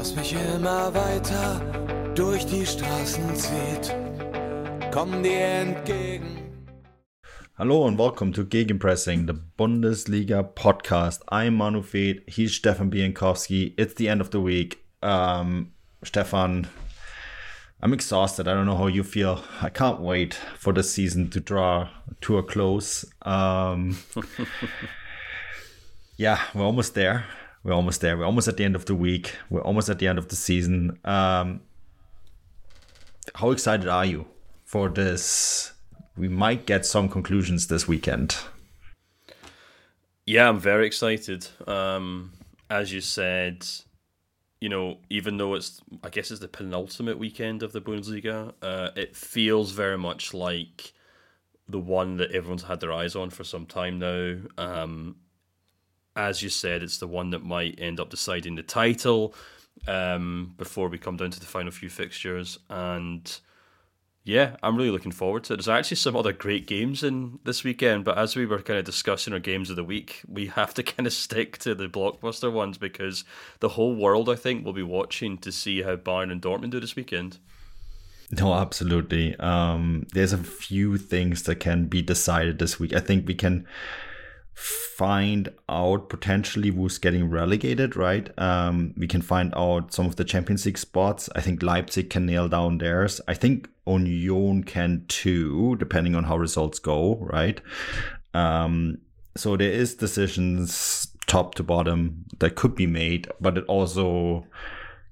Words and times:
das 0.00 0.16
mich 0.16 0.32
immer 0.32 0.94
weiter 0.94 1.60
durch 2.14 2.46
die 2.46 2.64
Straßen 2.64 3.36
zieht. 3.36 3.94
Komm 4.90 5.22
dir 5.22 5.44
entgegen. 5.44 6.38
Hallo 7.58 7.86
and 7.86 7.98
welcome 7.98 8.32
to 8.32 8.42
Gegenpressing, 8.42 9.26
the 9.26 9.34
Bundesliga 9.58 10.42
podcast. 10.42 11.20
I'm 11.30 11.56
Manu 11.56 11.82
Fed, 11.82 12.22
he's 12.26 12.54
Stefan 12.54 12.90
Biankowski. 12.90 13.74
It's 13.76 13.94
the 13.96 14.08
end 14.08 14.22
of 14.22 14.30
the 14.30 14.40
week. 14.40 14.78
Um, 15.02 15.72
Stefan, 16.02 16.66
I'm 17.82 17.92
exhausted. 17.92 18.48
I 18.48 18.54
don't 18.54 18.64
know 18.64 18.78
how 18.78 18.86
you 18.86 19.04
feel. 19.04 19.44
I 19.60 19.68
can't 19.68 20.00
wait 20.00 20.32
for 20.58 20.72
the 20.72 20.82
season 20.82 21.28
to 21.28 21.40
draw 21.40 21.90
to 22.22 22.38
a 22.38 22.42
close. 22.42 23.04
Um, 23.20 23.98
yeah, 26.16 26.38
we're 26.54 26.64
almost 26.64 26.94
there. 26.94 27.26
We're 27.62 27.74
almost 27.74 28.00
there. 28.00 28.16
We're 28.16 28.24
almost 28.24 28.48
at 28.48 28.56
the 28.56 28.64
end 28.64 28.74
of 28.74 28.86
the 28.86 28.94
week. 28.94 29.36
We're 29.50 29.62
almost 29.62 29.88
at 29.88 29.98
the 29.98 30.08
end 30.08 30.18
of 30.18 30.28
the 30.28 30.36
season. 30.36 30.98
Um, 31.04 31.60
how 33.34 33.50
excited 33.50 33.88
are 33.88 34.04
you 34.04 34.26
for 34.64 34.88
this? 34.88 35.72
We 36.16 36.28
might 36.28 36.66
get 36.66 36.86
some 36.86 37.08
conclusions 37.08 37.66
this 37.66 37.86
weekend. 37.86 38.36
Yeah, 40.26 40.48
I'm 40.48 40.58
very 40.58 40.86
excited. 40.86 41.48
Um, 41.66 42.32
as 42.70 42.92
you 42.92 43.00
said, 43.00 43.66
you 44.60 44.68
know, 44.68 44.98
even 45.10 45.36
though 45.36 45.54
it's, 45.54 45.80
I 46.02 46.08
guess 46.08 46.30
it's 46.30 46.40
the 46.40 46.48
penultimate 46.48 47.18
weekend 47.18 47.62
of 47.62 47.72
the 47.72 47.80
Bundesliga, 47.80 48.52
uh, 48.62 48.90
it 48.96 49.16
feels 49.16 49.72
very 49.72 49.98
much 49.98 50.32
like 50.32 50.92
the 51.68 51.78
one 51.78 52.16
that 52.18 52.32
everyone's 52.32 52.64
had 52.64 52.80
their 52.80 52.92
eyes 52.92 53.16
on 53.16 53.30
for 53.30 53.44
some 53.44 53.66
time 53.66 53.98
now. 53.98 54.36
Um, 54.58 55.16
as 56.16 56.42
you 56.42 56.48
said, 56.48 56.82
it's 56.82 56.98
the 56.98 57.06
one 57.06 57.30
that 57.30 57.44
might 57.44 57.78
end 57.80 58.00
up 58.00 58.10
deciding 58.10 58.56
the 58.56 58.62
title 58.62 59.34
um, 59.86 60.54
before 60.56 60.88
we 60.88 60.98
come 60.98 61.16
down 61.16 61.30
to 61.30 61.40
the 61.40 61.46
final 61.46 61.70
few 61.70 61.88
fixtures. 61.88 62.58
And 62.68 63.40
yeah, 64.24 64.56
I'm 64.62 64.76
really 64.76 64.90
looking 64.90 65.12
forward 65.12 65.44
to 65.44 65.54
it. 65.54 65.56
There's 65.56 65.68
actually 65.68 65.96
some 65.96 66.16
other 66.16 66.32
great 66.32 66.66
games 66.66 67.02
in 67.02 67.38
this 67.44 67.64
weekend, 67.64 68.04
but 68.04 68.18
as 68.18 68.36
we 68.36 68.44
were 68.44 68.60
kind 68.60 68.78
of 68.78 68.84
discussing 68.84 69.32
our 69.32 69.38
games 69.38 69.70
of 69.70 69.76
the 69.76 69.84
week, 69.84 70.22
we 70.28 70.46
have 70.58 70.74
to 70.74 70.82
kind 70.82 71.06
of 71.06 71.12
stick 71.12 71.58
to 71.58 71.74
the 71.74 71.88
blockbuster 71.88 72.52
ones 72.52 72.76
because 72.76 73.24
the 73.60 73.70
whole 73.70 73.94
world, 73.94 74.28
I 74.28 74.36
think, 74.36 74.64
will 74.64 74.72
be 74.72 74.82
watching 74.82 75.38
to 75.38 75.52
see 75.52 75.82
how 75.82 75.96
Bayern 75.96 76.30
and 76.30 76.42
Dortmund 76.42 76.70
do 76.70 76.80
this 76.80 76.96
weekend. 76.96 77.38
No, 78.32 78.54
absolutely. 78.54 79.36
Um, 79.40 80.06
there's 80.12 80.32
a 80.32 80.38
few 80.38 80.98
things 80.98 81.42
that 81.44 81.56
can 81.56 81.86
be 81.86 82.00
decided 82.00 82.58
this 82.58 82.78
week. 82.78 82.94
I 82.94 83.00
think 83.00 83.26
we 83.26 83.34
can 83.34 83.66
find 84.60 85.48
out 85.70 86.10
potentially 86.10 86.68
who's 86.68 86.98
getting 86.98 87.30
relegated, 87.30 87.96
right? 87.96 88.30
Um, 88.38 88.92
we 88.98 89.06
can 89.06 89.22
find 89.22 89.50
out 89.56 89.94
some 89.94 90.04
of 90.04 90.16
the 90.16 90.24
Champions 90.24 90.66
League 90.66 90.76
spots. 90.76 91.30
I 91.34 91.40
think 91.40 91.62
Leipzig 91.62 92.10
can 92.10 92.26
nail 92.26 92.48
down 92.48 92.76
theirs. 92.76 93.20
I 93.26 93.32
think 93.32 93.70
Union 93.86 94.62
can 94.62 95.06
too, 95.08 95.76
depending 95.76 96.14
on 96.14 96.24
how 96.24 96.36
results 96.36 96.78
go, 96.78 97.16
right? 97.16 97.62
Um, 98.34 98.98
so 99.36 99.56
there 99.56 99.72
is 99.72 99.94
decisions 99.94 101.08
top 101.26 101.54
to 101.54 101.62
bottom 101.62 102.26
that 102.38 102.56
could 102.56 102.74
be 102.74 102.86
made, 102.86 103.26
but 103.40 103.56
it 103.56 103.64
also 103.64 104.46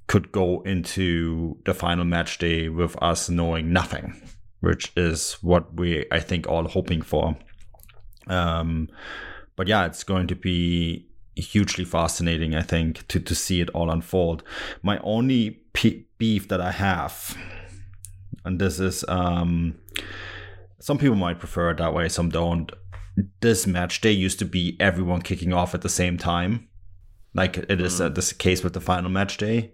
could 0.06 0.30
go 0.32 0.60
into 0.62 1.56
the 1.64 1.72
final 1.72 2.04
match 2.04 2.36
day 2.36 2.68
with 2.68 2.94
us 3.02 3.30
knowing 3.30 3.72
nothing, 3.72 4.20
which 4.60 4.92
is 4.96 5.38
what 5.40 5.74
we 5.74 6.04
I 6.12 6.20
think 6.20 6.46
all 6.46 6.68
hoping 6.68 7.00
for. 7.00 7.38
Um, 8.26 8.88
but 9.58 9.66
yeah, 9.66 9.86
it's 9.86 10.04
going 10.04 10.28
to 10.28 10.36
be 10.36 11.04
hugely 11.34 11.84
fascinating, 11.84 12.54
I 12.54 12.62
think, 12.62 13.06
to, 13.08 13.18
to 13.18 13.34
see 13.34 13.60
it 13.60 13.68
all 13.70 13.90
unfold. 13.90 14.44
My 14.82 14.98
only 14.98 15.60
beef 16.16 16.46
that 16.46 16.60
I 16.60 16.70
have, 16.70 17.36
and 18.44 18.60
this 18.60 18.78
is, 18.78 19.04
um, 19.08 19.76
some 20.78 20.96
people 20.96 21.16
might 21.16 21.40
prefer 21.40 21.70
it 21.70 21.78
that 21.78 21.92
way, 21.92 22.08
some 22.08 22.28
don't. 22.28 22.70
This 23.40 23.66
match 23.66 24.00
day 24.00 24.12
used 24.12 24.38
to 24.38 24.44
be 24.44 24.76
everyone 24.78 25.22
kicking 25.22 25.52
off 25.52 25.74
at 25.74 25.82
the 25.82 25.88
same 25.88 26.18
time, 26.18 26.68
like 27.34 27.58
it 27.58 27.80
is 27.80 28.00
uh, 28.00 28.10
this 28.10 28.32
case 28.32 28.62
with 28.62 28.74
the 28.74 28.80
final 28.80 29.10
match 29.10 29.38
day, 29.38 29.72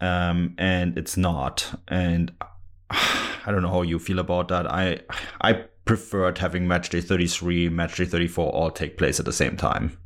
um, 0.00 0.54
and 0.56 0.96
it's 0.96 1.16
not. 1.16 1.80
And 1.88 2.30
I 2.90 3.46
don't 3.46 3.62
know 3.62 3.72
how 3.72 3.82
you 3.82 3.98
feel 3.98 4.20
about 4.20 4.46
that. 4.48 4.70
I 4.70 5.00
I 5.42 5.64
preferred 5.84 6.38
having 6.38 6.68
match 6.68 6.90
day 6.90 7.00
33, 7.00 7.68
match 7.68 7.96
day 7.96 8.04
34 8.04 8.52
all 8.52 8.70
take 8.70 8.96
place 8.96 9.18
at 9.18 9.26
the 9.26 9.32
same 9.32 9.56
time. 9.56 9.98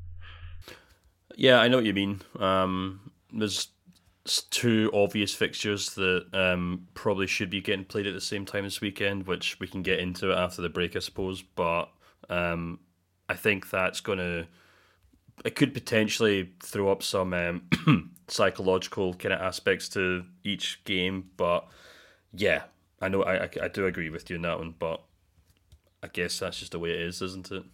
Yeah, 1.37 1.61
I 1.61 1.69
know 1.69 1.79
what 1.79 1.87
you 1.87 1.95
mean. 1.95 2.21
Um, 2.39 3.13
there's 3.33 3.69
two 4.51 4.91
obvious 4.95 5.35
fixtures 5.35 5.95
that 5.95 6.27
um, 6.33 6.87
probably 6.95 7.27
should 7.27 7.51
be 7.51 7.61
getting 7.61 7.85
played 7.85 8.07
at 8.07 8.15
the 8.15 8.21
same 8.21 8.47
time 8.47 8.65
this 8.65 8.81
weekend, 8.81 9.27
which 9.27 9.59
we 9.61 9.67
can 9.67 9.83
get 9.83 9.99
into 9.99 10.33
after 10.33 10.63
the 10.63 10.69
break, 10.69 10.97
I 10.97 11.01
suppose. 11.01 11.43
But 11.43 11.91
um, 12.31 12.81
I 13.29 13.35
think 13.35 13.71
that's 13.71 14.01
going 14.01 14.19
to. 14.19 14.47
It 15.45 15.57
could 15.57 15.75
potentially 15.75 16.53
throw 16.63 16.93
up 16.93 17.03
some 17.03 17.35
um, 17.35 18.13
psychological 18.29 19.15
kind 19.15 19.35
of 19.35 19.41
aspects 19.41 19.89
to 19.91 20.25
each 20.45 20.83
game, 20.85 21.31
but 21.37 21.67
yeah, 22.33 22.63
I 23.01 23.09
know 23.09 23.25
I, 23.25 23.45
I, 23.45 23.51
I 23.65 23.69
do 23.69 23.87
agree 23.87 24.11
with 24.11 24.31
you 24.31 24.37
on 24.37 24.43
that 24.43 24.59
one. 24.59 24.75
But 24.79 25.03
I 26.05 26.09
guess 26.09 26.39
that's 26.39 26.59
just 26.59 26.73
the 26.73 26.79
way 26.79 26.91
it 26.91 27.01
is, 27.01 27.23
isn't 27.23 27.51
it? 27.51 27.65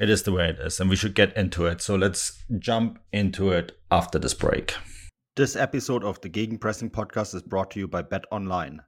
It 0.00 0.08
is 0.08 0.22
the 0.22 0.32
way 0.32 0.48
it 0.48 0.58
is, 0.58 0.80
and 0.80 0.88
we 0.88 0.96
should 0.96 1.14
get 1.14 1.36
into 1.36 1.66
it. 1.66 1.82
So 1.82 1.96
let's 1.96 2.42
jump 2.58 2.98
into 3.12 3.50
it 3.50 3.78
after 3.90 4.18
this 4.18 4.32
break. 4.32 4.74
This 5.36 5.54
episode 5.54 6.02
of 6.02 6.18
the 6.22 6.30
Gegenpressing 6.30 6.90
podcast 6.90 7.34
is 7.34 7.42
brought 7.42 7.70
to 7.72 7.78
you 7.78 7.86
by 7.86 8.00
Bet 8.00 8.24
Online. 8.30 8.80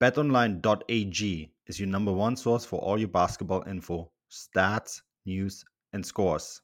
BetOnline.ag 0.00 1.52
is 1.66 1.80
your 1.80 1.88
number 1.88 2.12
one 2.12 2.36
source 2.36 2.64
for 2.64 2.78
all 2.78 3.00
your 3.00 3.08
basketball 3.08 3.64
info, 3.66 4.12
stats, 4.30 5.00
news, 5.26 5.64
and 5.92 6.06
scores. 6.06 6.62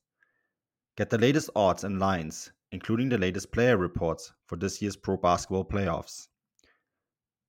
Get 0.97 1.11
the 1.11 1.19
latest 1.19 1.51
odds 1.57 1.83
and 1.83 1.99
lines, 1.99 2.53
including 2.71 3.09
the 3.09 3.19
latest 3.19 3.51
player 3.51 3.77
reports 3.77 4.33
for 4.47 4.55
this 4.55 4.81
year's 4.81 4.95
pro 4.95 5.17
basketball 5.17 5.65
playoffs. 5.65 6.29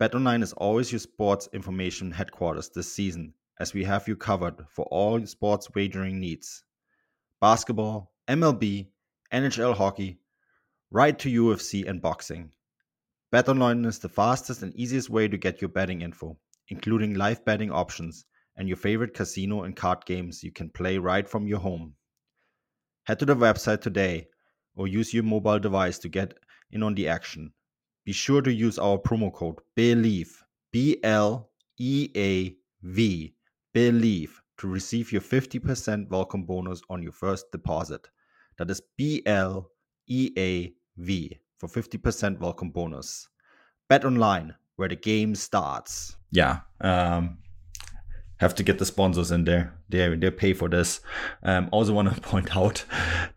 BetOnline 0.01 0.41
is 0.41 0.53
always 0.53 0.91
your 0.91 0.97
sports 0.97 1.47
information 1.53 2.09
headquarters 2.09 2.69
this 2.69 2.91
season 2.91 3.35
as 3.59 3.73
we 3.73 3.83
have 3.83 4.07
you 4.07 4.15
covered 4.15 4.65
for 4.69 4.85
all 4.85 5.25
sports 5.25 5.67
wagering 5.75 6.17
needs 6.17 6.63
basketball, 7.41 8.13
MLB, 8.27 8.87
NHL 9.33 9.75
hockey, 9.75 10.19
right 10.91 11.19
to 11.19 11.29
UFC 11.29 11.87
and 11.87 12.01
boxing. 12.01 12.51
BetOnline 13.33 13.85
is 13.85 13.99
the 13.99 14.09
fastest 14.09 14.63
and 14.63 14.73
easiest 14.75 15.09
way 15.09 15.27
to 15.27 15.37
get 15.37 15.61
your 15.61 15.69
betting 15.69 16.01
info, 16.01 16.37
including 16.69 17.15
live 17.15 17.43
betting 17.43 17.69
options 17.69 18.25
and 18.55 18.67
your 18.67 18.77
favorite 18.77 19.13
casino 19.13 19.63
and 19.63 19.75
card 19.75 20.05
games 20.05 20.43
you 20.43 20.51
can 20.51 20.69
play 20.69 20.97
right 20.97 21.27
from 21.27 21.45
your 21.45 21.59
home. 21.59 21.95
Head 23.03 23.19
to 23.19 23.25
the 23.25 23.35
website 23.35 23.81
today 23.81 24.27
or 24.75 24.87
use 24.87 25.13
your 25.13 25.23
mobile 25.23 25.59
device 25.59 25.99
to 25.99 26.09
get 26.09 26.33
in 26.71 26.81
on 26.81 26.95
the 26.95 27.09
action. 27.09 27.51
Be 28.05 28.13
sure 28.13 28.41
to 28.41 28.53
use 28.53 28.79
our 28.79 28.97
promo 28.97 29.33
code 29.33 29.59
BLEAV, 29.75 30.29
B 30.71 30.97
L 31.03 31.49
E 31.77 32.09
A 32.15 32.55
V 32.81 33.35
Bleav 33.79 34.29
to 34.57 34.67
receive 34.67 35.13
your 35.13 35.21
50% 35.21 36.09
welcome 36.09 36.43
bonus 36.43 36.81
on 36.89 37.01
your 37.01 37.13
first 37.13 37.49
deposit. 37.53 38.09
That 38.57 38.69
is 38.69 38.81
B 38.97 39.23
L 39.25 39.71
E 40.05 40.31
A 40.37 40.73
V 40.97 41.39
for 41.57 41.69
50% 41.69 42.39
welcome 42.39 42.71
bonus. 42.71 43.29
Bet 43.87 44.03
online 44.03 44.53
where 44.75 44.89
the 44.89 44.97
game 44.97 45.33
starts. 45.33 46.17
Yeah. 46.29 46.59
Um, 46.81 47.37
have 48.41 48.53
to 48.55 48.63
get 48.63 48.79
the 48.79 48.85
sponsors 48.85 49.31
in 49.31 49.45
there. 49.45 49.78
They 49.89 50.15
they 50.15 50.31
pay 50.31 50.53
for 50.53 50.69
this. 50.69 51.01
Um, 51.43 51.69
also 51.71 51.93
want 51.93 52.13
to 52.13 52.21
point 52.29 52.55
out 52.55 52.85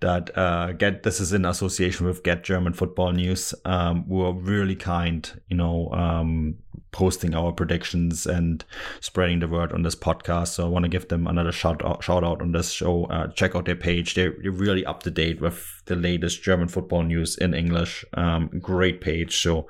that 0.00 0.36
uh, 0.36 0.72
get 0.72 1.02
this 1.02 1.20
is 1.20 1.32
in 1.32 1.44
association 1.44 2.06
with 2.06 2.22
Get 2.22 2.44
German 2.44 2.72
Football 2.72 3.12
News. 3.12 3.54
Um, 3.64 4.08
we 4.08 4.18
were 4.18 4.32
really 4.32 4.76
kind, 4.76 5.40
you 5.48 5.56
know, 5.56 5.90
um, 5.92 6.56
posting 6.92 7.34
our 7.34 7.52
predictions 7.52 8.26
and 8.26 8.64
spreading 9.00 9.40
the 9.40 9.48
word 9.48 9.72
on 9.72 9.82
this 9.82 9.96
podcast. 9.96 10.48
So 10.48 10.66
I 10.66 10.68
want 10.68 10.84
to 10.84 10.90
give 10.90 11.08
them 11.08 11.26
another 11.26 11.50
shout 11.50 11.82
out, 11.84 12.04
shout 12.04 12.22
out 12.22 12.42
on 12.42 12.52
this 12.52 12.70
show. 12.70 13.06
Uh, 13.06 13.28
check 13.28 13.56
out 13.56 13.64
their 13.64 13.74
page. 13.76 14.14
They're, 14.14 14.34
they're 14.42 14.52
really 14.52 14.84
up 14.84 15.02
to 15.04 15.10
date 15.10 15.40
with 15.40 15.82
the 15.86 15.96
latest 15.96 16.42
German 16.42 16.68
football 16.68 17.02
news 17.02 17.36
in 17.38 17.54
English. 17.54 18.04
Um, 18.14 18.48
great 18.60 19.00
page. 19.00 19.38
So 19.38 19.66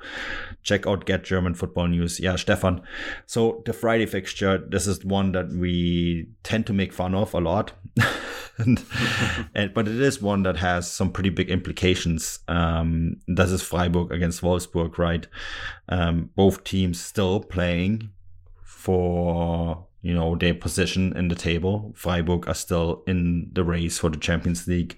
check 0.63 0.85
out 0.85 1.05
Get 1.05 1.23
German 1.23 1.53
Football 1.53 1.87
News. 1.87 2.19
Yeah, 2.19 2.35
Stefan. 2.35 2.81
So 3.25 3.63
the 3.65 3.73
Friday 3.73 4.05
fixture, 4.05 4.57
this 4.57 4.85
is 4.85 5.03
one 5.05 5.31
that 5.31 5.49
we 5.49 6.27
tend 6.43 6.67
to 6.67 6.72
make 6.73 6.93
fun 6.93 7.15
of 7.15 7.33
a 7.33 7.39
lot. 7.39 7.73
and, 8.57 8.83
and, 9.55 9.73
but 9.73 9.87
it 9.87 9.99
is 9.99 10.21
one 10.21 10.43
that 10.43 10.57
has 10.57 10.91
some 10.91 11.11
pretty 11.11 11.29
big 11.29 11.49
implications. 11.49 12.39
Um, 12.47 13.17
this 13.27 13.51
is 13.51 13.61
Freiburg 13.61 14.11
against 14.11 14.41
Wolfsburg, 14.41 14.97
right? 14.97 15.25
Um, 15.89 16.29
both 16.35 16.63
teams 16.63 16.99
still 16.99 17.39
playing 17.39 18.09
for 18.63 19.85
you 20.01 20.13
know 20.13 20.35
their 20.35 20.53
position 20.53 21.15
in 21.17 21.29
the 21.29 21.35
table. 21.35 21.93
Freiburg 21.95 22.47
are 22.47 22.53
still 22.53 23.03
in 23.07 23.49
the 23.53 23.63
race 23.63 23.97
for 23.99 24.09
the 24.09 24.17
Champions 24.17 24.67
League. 24.67 24.97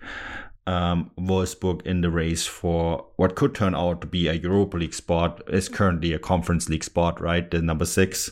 Um, 0.68 1.12
Wolfsburg 1.20 1.86
in 1.86 2.02
the 2.02 2.10
race 2.10 2.48
for 2.48 3.06
what 3.18 3.36
could 3.36 3.54
turn 3.54 3.76
out 3.76 4.02
to 4.02 4.08
be 4.08 4.28
a 4.28 4.34
Europa 4.34 4.78
League 4.78 4.96
spot 4.96 5.44
is 5.48 5.70
currently 5.70 6.12
a 6.12 6.20
Conference 6.20 6.68
League 6.70 6.84
spot, 6.84 7.22
right? 7.22 7.50
The 7.50 7.62
number 7.62 7.86
six. 7.86 8.32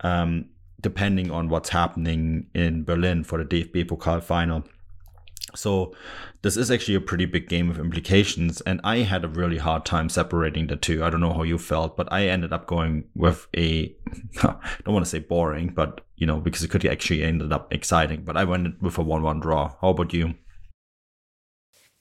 Um, 0.00 0.46
depending 0.80 1.30
on 1.30 1.48
what's 1.48 1.70
happening 1.70 2.46
in 2.54 2.84
Berlin 2.84 3.24
for 3.24 3.42
the 3.42 3.44
DFB 3.44 3.86
Pokal 3.86 4.22
final. 4.22 4.64
So 5.54 5.94
this 6.42 6.56
is 6.56 6.70
actually 6.70 6.94
a 6.94 7.00
pretty 7.00 7.26
big 7.26 7.48
game 7.48 7.70
of 7.70 7.78
implications, 7.78 8.60
and 8.62 8.80
I 8.84 8.98
had 8.98 9.24
a 9.24 9.28
really 9.28 9.58
hard 9.58 9.84
time 9.84 10.08
separating 10.08 10.68
the 10.68 10.76
two. 10.76 11.04
I 11.04 11.10
don't 11.10 11.20
know 11.20 11.32
how 11.32 11.42
you 11.42 11.58
felt, 11.58 11.96
but 11.96 12.10
I 12.12 12.28
ended 12.28 12.52
up 12.52 12.66
going 12.66 13.04
with 13.14 13.48
a 13.56 13.94
I 14.42 14.56
don't 14.84 14.94
want 14.94 15.04
to 15.04 15.10
say 15.10 15.18
boring, 15.18 15.68
but 15.68 16.02
you 16.16 16.26
know 16.26 16.38
because 16.38 16.62
it 16.62 16.68
could 16.68 16.84
actually 16.86 17.22
ended 17.22 17.52
up 17.52 17.72
exciting. 17.72 18.22
But 18.22 18.36
I 18.36 18.44
went 18.44 18.80
with 18.80 18.98
a 18.98 19.02
one-one 19.02 19.40
draw. 19.40 19.74
How 19.80 19.88
about 19.88 20.12
you? 20.12 20.34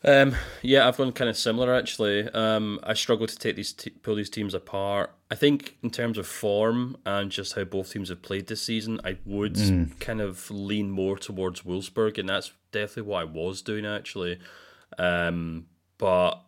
Um, 0.04 0.36
yeah, 0.62 0.88
I've 0.88 0.98
gone 0.98 1.12
kind 1.12 1.30
of 1.30 1.38
similar 1.38 1.74
actually. 1.74 2.30
Um, 2.30 2.80
I 2.84 2.94
struggle 2.94 3.28
to 3.28 3.38
take 3.38 3.56
these 3.56 3.74
pull 4.02 4.16
these 4.16 4.30
teams 4.30 4.54
apart. 4.54 5.12
I 5.30 5.36
think 5.36 5.78
in 5.84 5.90
terms 5.90 6.18
of 6.18 6.26
form 6.26 6.98
and 7.06 7.30
just 7.30 7.54
how 7.56 7.66
both 7.66 7.92
teams 7.92 8.10
have 8.10 8.22
played 8.22 8.48
this 8.48 8.62
season, 8.62 9.02
I 9.04 9.18
would 9.26 9.56
mm. 9.56 10.00
kind 10.00 10.22
of 10.22 10.50
lean 10.50 10.90
more 10.90 11.18
towards 11.18 11.62
Wolfsburg, 11.62 12.18
and 12.18 12.30
that's 12.30 12.54
definitely 12.72 13.12
what 13.12 13.22
I 13.22 13.26
was 13.26 13.62
doing 13.62 13.86
actually. 13.86 14.40
Um, 14.98 15.68
but 15.98 16.42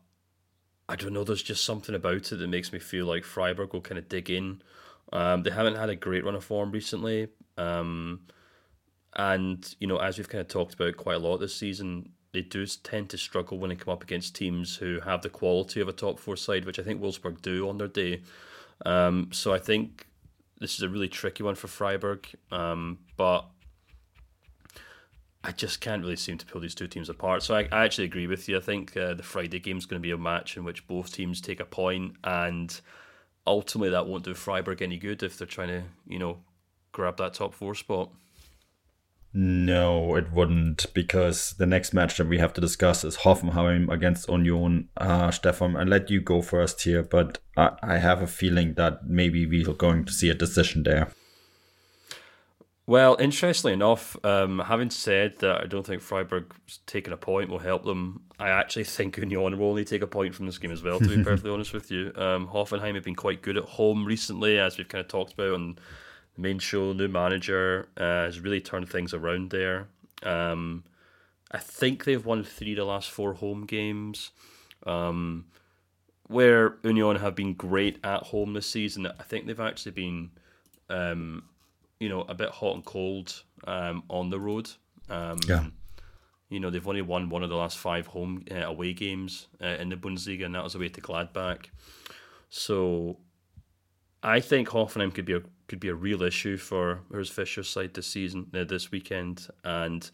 I 0.87 0.95
don't 0.95 1.13
know. 1.13 1.25
There's 1.25 1.43
just 1.43 1.65
something 1.65 1.93
about 1.93 2.31
it 2.31 2.37
that 2.37 2.47
makes 2.47 2.71
me 2.71 2.79
feel 2.79 3.05
like 3.05 3.25
Freiburg 3.25 3.73
will 3.73 3.81
kind 3.81 3.99
of 3.99 4.07
dig 4.07 4.29
in. 4.29 4.61
Um, 5.11 5.43
they 5.43 5.51
haven't 5.51 5.75
had 5.75 5.89
a 5.89 5.95
great 5.95 6.23
run 6.23 6.35
of 6.35 6.43
form 6.45 6.71
recently. 6.71 7.27
Um, 7.57 8.21
and 9.13 9.75
you 9.79 9.87
know, 9.87 9.97
as 9.97 10.17
we've 10.17 10.29
kind 10.29 10.41
of 10.41 10.47
talked 10.47 10.73
about 10.73 10.95
quite 10.95 11.17
a 11.17 11.19
lot 11.19 11.37
this 11.37 11.53
season, 11.53 12.13
they 12.33 12.41
do 12.41 12.65
tend 12.65 13.09
to 13.09 13.17
struggle 13.17 13.57
when 13.57 13.69
they 13.69 13.75
come 13.75 13.91
up 13.91 14.03
against 14.03 14.35
teams 14.35 14.77
who 14.77 14.99
have 15.01 15.21
the 15.21 15.29
quality 15.29 15.81
of 15.81 15.87
a 15.87 15.93
top 15.93 16.19
four 16.19 16.37
side, 16.37 16.65
which 16.65 16.79
I 16.79 16.83
think 16.83 17.01
Wolfsburg 17.01 17.41
do 17.41 17.67
on 17.67 17.77
their 17.77 17.87
day. 17.87 18.21
Um, 18.85 19.29
so 19.31 19.53
I 19.53 19.59
think 19.59 20.07
this 20.59 20.75
is 20.75 20.81
a 20.81 20.89
really 20.89 21.09
tricky 21.09 21.43
one 21.43 21.55
for 21.55 21.67
Freiburg, 21.67 22.27
um, 22.51 22.99
but 23.17 23.45
I 25.43 25.51
just 25.51 25.81
can't 25.81 26.03
really 26.03 26.15
seem 26.15 26.37
to 26.37 26.45
pull 26.45 26.61
these 26.61 26.75
two 26.75 26.87
teams 26.87 27.09
apart. 27.09 27.43
So 27.43 27.55
I, 27.55 27.67
I 27.71 27.83
actually 27.83 28.05
agree 28.05 28.27
with 28.27 28.47
you. 28.47 28.57
I 28.57 28.61
think 28.61 28.95
uh, 28.95 29.13
the 29.15 29.23
Friday 29.23 29.59
game 29.59 29.77
is 29.77 29.85
going 29.85 29.99
to 29.99 30.07
be 30.07 30.11
a 30.11 30.17
match 30.17 30.55
in 30.55 30.63
which 30.63 30.87
both 30.87 31.11
teams 31.11 31.41
take 31.41 31.59
a 31.59 31.65
point, 31.65 32.15
and 32.23 32.79
ultimately 33.45 33.89
that 33.89 34.07
won't 34.07 34.23
do 34.23 34.33
Freiburg 34.33 34.81
any 34.81 34.97
good 34.97 35.23
if 35.23 35.37
they're 35.37 35.47
trying 35.47 35.69
to, 35.69 35.83
you 36.07 36.19
know, 36.19 36.37
grab 36.91 37.17
that 37.17 37.33
top 37.33 37.53
four 37.53 37.75
spot. 37.75 38.09
No, 39.33 40.15
it 40.15 40.31
wouldn't, 40.33 40.93
because 40.93 41.53
the 41.53 41.65
next 41.65 41.93
match 41.93 42.17
that 42.17 42.27
we 42.27 42.39
have 42.39 42.51
to 42.53 42.61
discuss 42.61 43.05
is 43.05 43.17
Hoffenheim 43.17 43.89
against 43.89 44.27
Union. 44.27 44.89
Uh, 44.97 45.31
Stefan, 45.31 45.77
I 45.77 45.83
let 45.83 46.09
you 46.09 46.19
go 46.19 46.41
first 46.41 46.81
here, 46.81 47.01
but 47.01 47.39
I, 47.55 47.71
I 47.81 47.97
have 47.97 48.21
a 48.21 48.27
feeling 48.27 48.73
that 48.73 49.07
maybe 49.07 49.45
we're 49.45 49.73
going 49.73 50.03
to 50.05 50.11
see 50.11 50.29
a 50.29 50.33
decision 50.33 50.83
there. 50.83 51.13
Well, 52.87 53.15
interestingly 53.21 53.71
enough, 53.71 54.17
um, 54.25 54.59
having 54.59 54.89
said 54.89 55.37
that, 55.39 55.61
I 55.61 55.65
don't 55.65 55.87
think 55.87 56.01
Freiburg 56.01 56.53
taking 56.85 57.13
a 57.13 57.17
point 57.17 57.49
will 57.49 57.59
help 57.59 57.85
them. 57.85 58.23
I 58.37 58.49
actually 58.49 58.83
think 58.83 59.15
Union 59.15 59.57
will 59.57 59.69
only 59.69 59.85
take 59.85 60.01
a 60.01 60.07
point 60.07 60.35
from 60.35 60.45
this 60.45 60.57
game 60.57 60.71
as 60.71 60.83
well. 60.83 60.99
To 60.99 61.07
be 61.07 61.23
perfectly 61.23 61.51
honest 61.51 61.71
with 61.71 61.89
you, 61.89 62.11
um, 62.15 62.49
Hoffenheim 62.49 62.95
have 62.95 63.05
been 63.05 63.15
quite 63.15 63.41
good 63.41 63.55
at 63.55 63.63
home 63.63 64.03
recently, 64.03 64.59
as 64.59 64.77
we've 64.77 64.89
kind 64.89 65.01
of 65.05 65.07
talked 65.07 65.31
about 65.31 65.53
on 65.53 65.77
the 66.35 66.41
main 66.41 66.59
show, 66.59 66.93
new 66.93 67.07
manager 67.07 67.89
uh, 67.97 68.25
has 68.25 68.39
really 68.39 68.61
turned 68.61 68.89
things 68.89 69.13
around 69.13 69.51
there. 69.51 69.87
Um, 70.23 70.83
I 71.51 71.57
think 71.57 72.05
they've 72.05 72.25
won 72.25 72.43
three 72.43 72.71
of 72.71 72.77
the 72.77 72.85
last 72.85 73.09
four 73.09 73.33
home 73.33 73.65
games. 73.65 74.31
Um, 74.85 75.45
where 76.27 76.77
Union 76.83 77.17
have 77.17 77.35
been 77.35 77.53
great 77.53 77.99
at 78.05 78.23
home 78.23 78.53
this 78.53 78.65
season, 78.65 79.05
I 79.05 79.23
think 79.23 79.45
they've 79.45 79.59
actually 79.59 79.91
been, 79.91 80.31
um, 80.89 81.43
you 81.99 82.07
know, 82.07 82.21
a 82.21 82.33
bit 82.33 82.49
hot 82.49 82.75
and 82.75 82.85
cold 82.85 83.43
um, 83.67 84.03
on 84.09 84.29
the 84.29 84.39
road. 84.39 84.69
Um, 85.09 85.39
yeah. 85.45 85.65
You 86.49 86.59
know, 86.59 86.69
they've 86.69 86.87
only 86.87 87.01
won 87.01 87.29
one 87.29 87.43
of 87.43 87.49
the 87.49 87.55
last 87.55 87.77
five 87.77 88.07
home 88.07 88.45
uh, 88.49 88.55
away 88.55 88.93
games 88.93 89.47
uh, 89.61 89.67
in 89.79 89.89
the 89.89 89.95
Bundesliga, 89.95 90.45
and 90.45 90.55
that 90.55 90.63
was 90.63 90.75
away 90.75 90.89
to 90.89 91.01
Gladbach. 91.01 91.65
So 92.49 93.17
I 94.23 94.39
think 94.39 94.69
Hoffenheim 94.69 95.13
could 95.13 95.25
be 95.25 95.33
a 95.33 95.41
could 95.71 95.79
be 95.79 95.87
a 95.87 95.95
real 95.95 96.21
issue 96.21 96.57
for 96.57 96.99
Urs 97.11 97.31
Fischer's 97.31 97.69
side 97.69 97.93
this 97.93 98.05
season, 98.05 98.47
uh, 98.53 98.65
this 98.65 98.91
weekend, 98.91 99.47
and 99.63 100.11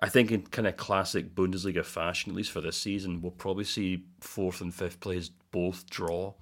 I 0.00 0.08
think 0.08 0.32
in 0.32 0.42
kind 0.42 0.66
of 0.66 0.76
classic 0.76 1.36
Bundesliga 1.36 1.84
fashion, 1.84 2.32
at 2.32 2.36
least 2.36 2.50
for 2.50 2.60
this 2.60 2.76
season, 2.76 3.22
we'll 3.22 3.30
probably 3.30 3.62
see 3.62 4.06
fourth 4.20 4.60
and 4.60 4.74
fifth 4.74 4.98
place 4.98 5.30
both 5.52 5.88
draw, 5.88 6.34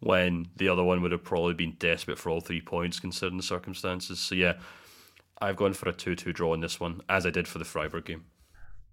when 0.00 0.48
the 0.56 0.68
other 0.68 0.82
one 0.82 1.02
would 1.02 1.12
have 1.12 1.22
probably 1.22 1.54
been 1.54 1.76
desperate 1.78 2.18
for 2.18 2.30
all 2.30 2.40
three 2.40 2.60
points 2.60 2.98
considering 2.98 3.36
the 3.36 3.44
circumstances. 3.44 4.18
So 4.18 4.34
yeah, 4.34 4.54
I've 5.40 5.56
gone 5.56 5.74
for 5.74 5.88
a 5.88 5.92
two-two 5.92 6.32
draw 6.32 6.52
in 6.54 6.60
this 6.60 6.80
one, 6.80 7.02
as 7.08 7.24
I 7.24 7.30
did 7.30 7.46
for 7.46 7.58
the 7.60 7.64
Freiburg 7.64 8.06
game. 8.06 8.24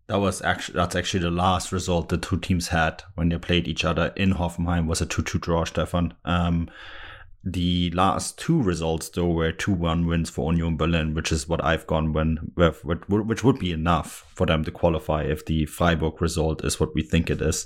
That 0.05 0.19
was 0.19 0.43
actually 0.43 0.75
that's 0.75 0.95
actually 0.95 1.21
the 1.21 1.31
last 1.31 1.71
result 1.71 2.09
the 2.09 2.19
two 2.19 2.37
teams 2.37 2.67
had 2.67 3.01
when 3.15 3.29
they 3.29 3.39
played 3.39 3.67
each 3.67 3.83
other 3.83 4.13
in 4.15 4.35
Hoffenheim 4.35 4.85
was 4.85 5.01
a 5.01 5.07
two-two 5.07 5.39
draw, 5.39 5.63
Stefan. 5.63 6.13
Um, 6.23 6.69
the 7.53 7.91
last 7.91 8.38
two 8.38 8.61
results, 8.61 9.09
though, 9.09 9.29
were 9.29 9.51
2 9.51 9.71
1 9.71 10.05
wins 10.05 10.29
for 10.29 10.51
Union 10.51 10.75
Berlin, 10.75 11.13
which 11.13 11.31
is 11.31 11.47
what 11.47 11.63
I've 11.63 11.88
gone 11.88 12.11
when, 12.11 12.51
which 12.55 13.44
would 13.44 13.59
be 13.59 13.71
enough 13.71 14.25
for 14.35 14.45
them 14.45 14.63
to 14.65 14.71
qualify 14.71 15.23
if 15.23 15.45
the 15.45 15.65
Freiburg 15.65 16.21
result 16.21 16.65
is 16.65 16.79
what 16.79 16.94
we 16.94 17.01
think 17.01 17.29
it 17.29 17.41
is. 17.41 17.65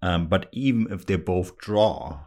Um, 0.00 0.26
but 0.26 0.48
even 0.52 0.88
if 0.90 1.06
they 1.06 1.16
both 1.16 1.56
draw, 1.58 2.20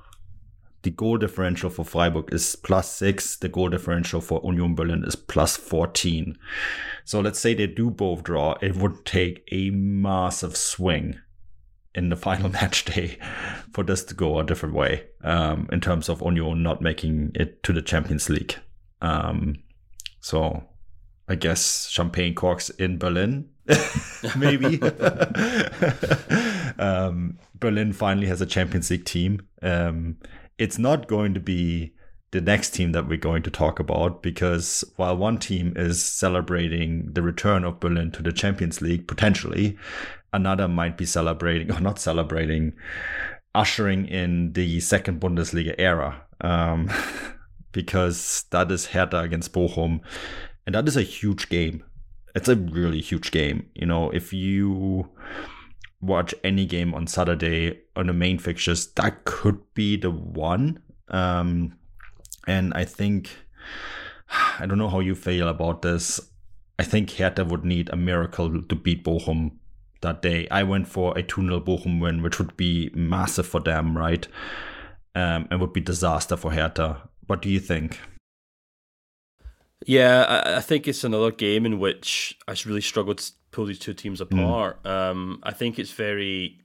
the 0.83 0.92
goal 0.92 1.18
differential 1.18 1.69
for 1.69 1.83
Freiburg 1.83 2.31
is 2.31 2.56
plus 2.56 2.92
six. 2.92 3.35
The 3.35 3.49
goal 3.49 3.69
differential 3.69 4.21
for 4.21 4.40
Union 4.44 4.75
Berlin 4.75 5.04
is 5.04 5.16
plus 5.16 5.57
14. 5.57 6.37
So 7.04 7.19
let's 7.19 7.40
say 7.40 7.54
they 7.54 7.68
do 7.68 7.90
both 7.90 8.23
draw. 8.23 8.56
It 8.61 8.78
would 8.78 9.04
take 9.04 9.47
a 9.52 9.71
massive 9.71 10.56
swing 10.56 11.19
in 11.95 12.09
the 12.09 12.16
final 12.28 12.49
match 12.49 12.85
day 12.85 13.18
for 13.73 13.83
this 13.83 14.04
to 14.06 14.14
go 14.14 14.40
a 14.40 14.45
different 14.45 14.75
way 14.75 15.04
um, 15.23 15.68
in 15.71 15.81
terms 15.81 16.09
of 16.09 16.21
Union 16.21 16.61
not 16.61 16.81
making 16.81 17.31
it 17.33 17.64
to 17.64 17.73
the 17.73 17.81
Champions 17.81 18.30
League. 18.30 18.56
Um, 19.02 19.56
so 20.19 20.64
I 21.28 21.35
guess 21.35 21.87
champagne 21.90 22.35
corks 22.35 22.69
in 22.69 22.97
Berlin, 22.97 23.49
maybe. 24.37 24.81
um, 26.80 27.40
Berlin 27.56 27.94
finally 27.94 28.28
has 28.28 28.42
a 28.42 28.45
Champions 28.45 28.92
League 28.92 29.06
team. 29.06 29.42
Um, 29.61 30.18
it's 30.57 30.78
not 30.78 31.07
going 31.07 31.33
to 31.33 31.40
be 31.40 31.94
the 32.31 32.42
next 32.42 32.71
team 32.71 32.92
that 32.92 33.07
we're 33.07 33.18
going 33.18 33.44
to 33.44 33.49
talk 33.49 33.80
about 33.80 34.21
because 34.21 34.83
while 34.97 35.16
one 35.16 35.37
team 35.37 35.73
is 35.75 36.04
celebrating 36.04 37.11
the 37.14 37.21
return 37.21 37.64
of 37.64 37.80
Berlin 37.80 38.11
to 38.11 38.21
the 38.21 38.33
Champions 38.33 38.81
League 38.81 39.07
potentially, 39.07 39.78
another 40.35 40.68
might 40.68 40.97
be 40.97 41.06
celebrating 41.06 41.71
or 41.75 41.80
not 41.80 41.99
celebrating, 41.99 42.73
ushering 43.54 44.07
in 44.07 44.54
the 44.54 44.80
second 44.80 45.21
Bundesliga 45.21 45.75
era. 45.77 46.23
Um, 46.42 46.92
because 47.75 48.45
that 48.51 48.71
is 48.71 48.87
Hertha 48.87 49.19
against 49.19 49.51
Bochum. 49.51 49.99
And 50.65 50.73
that 50.73 50.87
is 50.87 50.95
a 50.95 51.01
huge 51.01 51.49
game. 51.49 51.83
It's 52.33 52.47
a 52.47 52.56
really 52.56 53.01
huge 53.01 53.31
game. 53.31 53.69
You 53.75 53.85
know, 53.85 54.09
if 54.11 54.31
you 54.31 55.09
watch 55.99 56.33
any 56.44 56.65
game 56.65 56.94
on 56.94 57.06
Saturday 57.06 57.81
on 57.95 58.07
the 58.07 58.13
main 58.13 58.39
fixtures, 58.39 58.87
that 58.94 59.25
could 59.25 59.59
be 59.73 59.97
the 59.97 60.09
one. 60.09 60.81
Um, 61.09 61.77
and 62.47 62.73
I 62.73 62.85
think, 62.85 63.30
I 64.59 64.65
don't 64.65 64.77
know 64.77 64.89
how 64.89 65.01
you 65.01 65.13
feel 65.13 65.49
about 65.49 65.81
this. 65.81 66.21
I 66.80 66.83
think 66.83 67.11
Hertha 67.11 67.44
would 67.44 67.65
need 67.65 67.89
a 67.89 67.97
miracle 67.97 68.61
to 68.61 68.75
beat 68.75 69.04
Bochum 69.04 69.51
that 70.06 70.21
day. 70.21 70.47
I 70.50 70.64
went 70.64 70.88
for 70.88 71.18
a 71.18 71.24
2 71.24 71.42
0 71.42 71.59
Bochum 71.62 72.00
win, 72.00 72.21
which 72.21 72.40
would 72.40 72.56
be 72.57 72.90
massive 72.94 73.47
for 73.47 73.59
them, 73.59 73.97
right? 73.97 74.28
Um, 75.14 75.47
and 75.50 75.62
would 75.62 75.74
be 75.74 75.81
disaster 75.81 76.35
for 76.35 76.52
Hertha. 76.52 77.09
What 77.28 77.42
do 77.42 77.50
you 77.50 77.59
think? 77.59 78.00
Yeah, 79.85 80.24
I, 80.24 80.57
I 80.57 80.62
think 80.62 80.88
it's 80.88 81.04
another 81.04 81.31
game 81.31 81.66
in 81.66 81.80
which 81.80 82.38
I 82.47 82.56
really 82.66 82.81
struggled 82.81 83.19
to 83.19 83.31
pull 83.52 83.66
these 83.66 83.80
two 83.80 83.94
teams 83.94 84.21
apart. 84.21 84.81
Mm. 84.83 84.90
Um, 84.90 85.40
I 85.44 85.52
think 85.52 85.80
it's 85.80 85.92
very, 85.92 86.59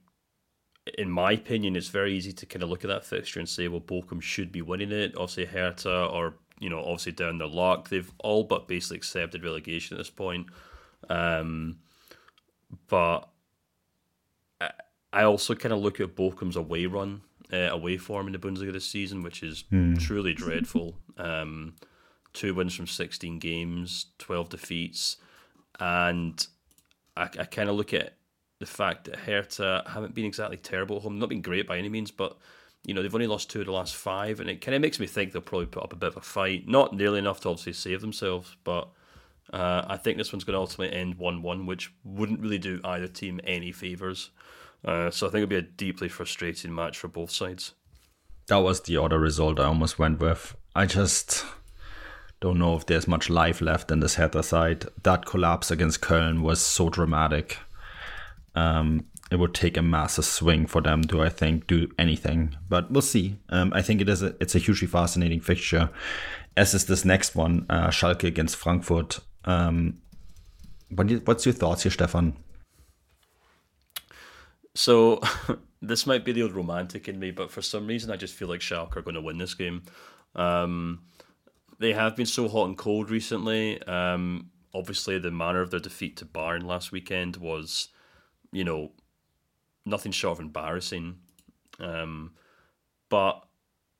in 0.97 1.09
my 1.09 1.33
opinion, 1.33 1.75
it's 1.75 1.89
very 1.89 2.13
easy 2.13 2.33
to 2.33 2.45
kind 2.45 2.63
of 2.63 2.69
look 2.69 2.83
at 2.83 2.89
that 2.89 3.05
fixture 3.05 3.39
and 3.39 3.47
say, 3.47 3.67
well, 3.67 3.81
Bochum 3.81 4.21
should 4.21 4.51
be 4.51 4.61
winning 4.61 4.91
it. 4.91 5.13
Obviously, 5.15 5.45
Hertha 5.45 6.05
or 6.05 6.35
you 6.61 6.69
know, 6.69 6.79
obviously 6.79 7.11
down 7.11 7.39
their 7.39 7.47
luck. 7.47 7.89
They've 7.89 8.11
all 8.19 8.43
but 8.43 8.67
basically 8.67 8.97
accepted 8.97 9.43
relegation 9.43 9.97
at 9.97 9.97
this 9.97 10.11
point. 10.11 10.45
Um, 11.09 11.79
but 12.87 13.27
I 15.13 15.23
also 15.23 15.55
kind 15.55 15.73
of 15.73 15.79
look 15.79 15.99
at 15.99 16.15
Bochum's 16.15 16.55
away 16.55 16.85
run, 16.85 17.21
uh, 17.51 17.57
away 17.57 17.97
form 17.97 18.27
in 18.27 18.33
the 18.33 18.39
Bundesliga 18.39 18.73
this 18.73 18.85
season, 18.85 19.23
which 19.23 19.43
is 19.43 19.63
mm. 19.71 19.99
truly 19.99 20.33
dreadful. 20.33 20.95
Um, 21.17 21.75
two 22.33 22.53
wins 22.53 22.75
from 22.75 22.87
16 22.87 23.39
games, 23.39 24.07
12 24.19 24.49
defeats. 24.49 25.17
And 25.79 26.45
I, 27.17 27.23
I 27.23 27.45
kind 27.45 27.69
of 27.69 27.75
look 27.75 27.93
at 27.93 28.13
the 28.59 28.65
fact 28.65 29.05
that 29.05 29.17
Hertha 29.17 29.83
haven't 29.87 30.13
been 30.13 30.25
exactly 30.25 30.57
terrible 30.57 30.97
at 30.97 31.01
home, 31.01 31.19
not 31.19 31.29
been 31.29 31.41
great 31.41 31.67
by 31.67 31.77
any 31.77 31.89
means, 31.89 32.11
but 32.11 32.37
you 32.85 32.93
know 32.93 33.01
they've 33.01 33.13
only 33.13 33.27
lost 33.27 33.49
two 33.49 33.59
of 33.59 33.65
the 33.65 33.71
last 33.71 33.95
five, 33.95 34.39
and 34.39 34.49
it 34.49 34.61
kind 34.61 34.75
of 34.75 34.81
makes 34.81 34.99
me 34.99 35.07
think 35.07 35.31
they'll 35.31 35.41
probably 35.41 35.65
put 35.65 35.83
up 35.83 35.93
a 35.93 35.95
bit 35.95 36.09
of 36.09 36.17
a 36.17 36.21
fight. 36.21 36.67
Not 36.67 36.95
nearly 36.95 37.19
enough 37.19 37.41
to 37.41 37.49
obviously 37.49 37.73
save 37.73 38.01
themselves, 38.01 38.55
but 38.63 38.87
uh, 39.51 39.83
I 39.87 39.97
think 39.97 40.17
this 40.17 40.31
one's 40.31 40.43
going 40.43 40.53
to 40.53 40.59
ultimately 40.59 40.95
end 40.95 41.15
one-one, 41.15 41.65
which 41.65 41.91
wouldn't 42.03 42.39
really 42.39 42.59
do 42.59 42.79
either 42.83 43.07
team 43.07 43.41
any 43.43 43.71
favors. 43.71 44.29
Uh, 44.83 45.11
so 45.11 45.27
I 45.27 45.29
think 45.29 45.43
it'll 45.43 45.49
be 45.49 45.55
a 45.55 45.61
deeply 45.61 46.09
frustrating 46.09 46.73
match 46.73 46.97
for 46.97 47.07
both 47.07 47.31
sides. 47.31 47.73
That 48.47 48.57
was 48.57 48.81
the 48.81 48.97
other 48.97 49.19
result 49.19 49.59
I 49.59 49.65
almost 49.65 49.99
went 49.99 50.19
with. 50.19 50.55
I 50.75 50.85
just 50.85 51.45
don't 52.39 52.57
know 52.57 52.75
if 52.75 52.85
there's 52.85 53.07
much 53.07 53.29
life 53.29 53.61
left 53.61 53.91
in 53.91 53.99
this 53.99 54.15
Hertha 54.15 54.41
side. 54.41 54.85
That 55.03 55.25
collapse 55.25 55.69
against 55.69 56.01
Köln 56.01 56.41
was 56.41 56.59
so 56.59 56.89
dramatic. 56.89 57.57
Um, 58.55 59.05
it 59.31 59.39
would 59.39 59.53
take 59.53 59.77
a 59.77 59.81
massive 59.81 60.25
swing 60.25 60.65
for 60.65 60.81
them 60.81 61.03
to, 61.05 61.21
I 61.21 61.29
think, 61.29 61.67
do 61.67 61.87
anything. 61.97 62.55
But 62.67 62.91
we'll 62.91 63.01
see. 63.01 63.37
Um, 63.49 63.71
I 63.73 63.81
think 63.81 64.01
it 64.01 64.09
is 64.09 64.21
a, 64.21 64.35
it's 64.41 64.55
a 64.55 64.59
hugely 64.59 64.87
fascinating 64.87 65.39
fixture, 65.39 65.89
as 66.57 66.73
is 66.73 66.85
this 66.85 67.05
next 67.05 67.35
one, 67.35 67.65
uh, 67.69 67.87
Schalke 67.87 68.25
against 68.25 68.57
Frankfurt. 68.57 69.19
Um, 69.45 70.01
what, 70.89 71.09
what's 71.25 71.45
your 71.45 71.53
thoughts 71.53 71.83
here, 71.83 71.91
Stefan? 71.91 72.35
So, 74.75 75.21
this 75.81 76.05
might 76.05 76.23
be 76.23 76.31
the 76.31 76.43
old 76.43 76.53
romantic 76.53 77.07
in 77.07 77.19
me, 77.19 77.31
but 77.31 77.51
for 77.51 77.61
some 77.61 77.87
reason, 77.87 78.11
I 78.11 78.15
just 78.15 78.35
feel 78.35 78.47
like 78.47 78.61
Schalke 78.61 78.95
are 78.95 79.01
going 79.01 79.15
to 79.15 79.21
win 79.21 79.37
this 79.37 79.53
game. 79.53 79.83
Um, 80.35 81.01
they 81.79 81.93
have 81.93 82.15
been 82.15 82.25
so 82.25 82.47
hot 82.47 82.67
and 82.67 82.77
cold 82.77 83.09
recently. 83.09 83.81
Um, 83.83 84.51
obviously, 84.73 85.17
the 85.19 85.31
manner 85.31 85.61
of 85.61 85.71
their 85.71 85.79
defeat 85.79 86.17
to 86.17 86.25
Bayern 86.25 86.63
last 86.63 86.91
weekend 86.91 87.37
was, 87.37 87.89
you 88.51 88.63
know, 88.63 88.91
nothing 89.85 90.11
short 90.11 90.37
of 90.37 90.45
embarrassing. 90.45 91.17
Um, 91.79 92.33
but 93.09 93.43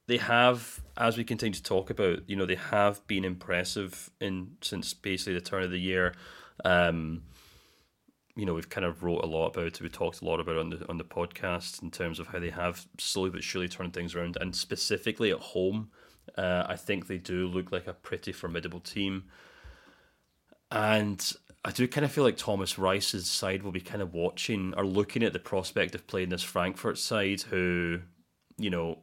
they 0.07 0.17
have, 0.17 0.81
as 0.97 1.17
we 1.17 1.23
continue 1.23 1.53
to 1.53 1.63
talk 1.63 1.89
about, 1.89 2.29
you 2.29 2.35
know, 2.35 2.45
they 2.45 2.55
have 2.55 3.05
been 3.07 3.25
impressive 3.25 4.09
in 4.19 4.57
since 4.61 4.93
basically 4.93 5.33
the 5.33 5.41
turn 5.41 5.63
of 5.63 5.71
the 5.71 5.79
year. 5.79 6.13
Um, 6.63 7.23
you 8.35 8.45
know, 8.45 8.53
we've 8.53 8.69
kind 8.69 8.85
of 8.85 9.03
wrote 9.03 9.23
a 9.23 9.27
lot 9.27 9.47
about 9.47 9.67
it. 9.67 9.81
We 9.81 9.89
talked 9.89 10.21
a 10.21 10.25
lot 10.25 10.39
about 10.39 10.55
it 10.55 10.59
on 10.59 10.69
the 10.69 10.89
on 10.89 10.97
the 10.97 11.03
podcast 11.03 11.81
in 11.81 11.91
terms 11.91 12.19
of 12.19 12.27
how 12.27 12.39
they 12.39 12.49
have 12.49 12.85
slowly 12.97 13.29
but 13.29 13.43
surely 13.43 13.67
turned 13.67 13.93
things 13.93 14.15
around, 14.15 14.37
and 14.39 14.55
specifically 14.55 15.31
at 15.31 15.39
home, 15.39 15.91
uh, 16.37 16.63
I 16.67 16.75
think 16.75 17.07
they 17.07 17.17
do 17.17 17.47
look 17.47 17.71
like 17.71 17.87
a 17.87 17.93
pretty 17.93 18.31
formidable 18.31 18.79
team. 18.79 19.25
And 20.71 21.33
I 21.65 21.71
do 21.71 21.87
kind 21.87 22.05
of 22.05 22.11
feel 22.11 22.23
like 22.23 22.37
Thomas 22.37 22.79
Reis's 22.79 23.29
side 23.29 23.61
will 23.61 23.73
be 23.73 23.81
kind 23.81 24.01
of 24.01 24.13
watching 24.13 24.73
or 24.77 24.85
looking 24.85 25.23
at 25.23 25.33
the 25.33 25.39
prospect 25.39 25.93
of 25.95 26.07
playing 26.07 26.29
this 26.29 26.43
Frankfurt 26.43 26.97
side, 26.97 27.41
who, 27.41 27.99
you 28.57 28.69
know, 28.69 28.99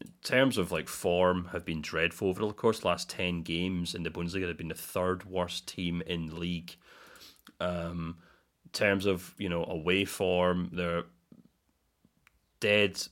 in 0.00 0.12
terms 0.22 0.56
of 0.56 0.70
like 0.70 0.88
form, 0.88 1.48
have 1.52 1.64
been 1.64 1.82
dreadful 1.82 2.28
over 2.28 2.46
the 2.46 2.52
course 2.52 2.80
the 2.80 2.86
last 2.86 3.10
ten 3.10 3.42
games 3.42 3.94
in 3.94 4.04
the 4.04 4.10
Bundesliga. 4.10 4.46
They've 4.46 4.56
been 4.56 4.68
the 4.68 4.74
third 4.74 5.24
worst 5.24 5.66
team 5.66 6.02
in 6.06 6.38
league. 6.38 6.76
Um, 7.58 8.18
terms 8.72 9.06
of 9.06 9.34
you 9.38 9.48
know 9.48 9.64
away 9.64 10.04
form, 10.04 10.70
they're 10.72 11.04
dead. 12.60 13.02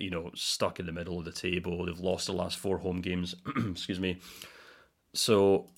You 0.00 0.10
know, 0.10 0.32
stuck 0.34 0.80
in 0.80 0.86
the 0.86 0.92
middle 0.92 1.18
of 1.20 1.24
the 1.24 1.32
table. 1.32 1.86
They've 1.86 1.98
lost 1.98 2.26
the 2.26 2.32
last 2.32 2.58
four 2.58 2.78
home 2.78 3.00
games. 3.00 3.36
Excuse 3.70 4.00
me. 4.00 4.18
So 5.14 5.68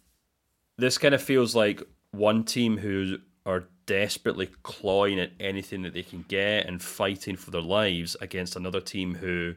this 0.79 0.97
kind 0.97 1.15
of 1.15 1.21
feels 1.21 1.55
like 1.55 1.83
one 2.13 2.45
team 2.45 2.79
who 2.79 3.19
are 3.45 3.65
desperately 3.87 4.49
clawing 4.63 5.19
at 5.19 5.33
anything 5.41 5.83
that 5.83 5.95
they 5.95 6.03
can 6.03 6.25
get 6.29 6.67
and 6.67 6.83
fighting 6.83 7.37
for 7.37 7.51
their 7.51 7.63
lives 7.63 8.17
against 8.21 8.57
another 8.57 8.81
team 8.81 9.15
who 9.15 9.55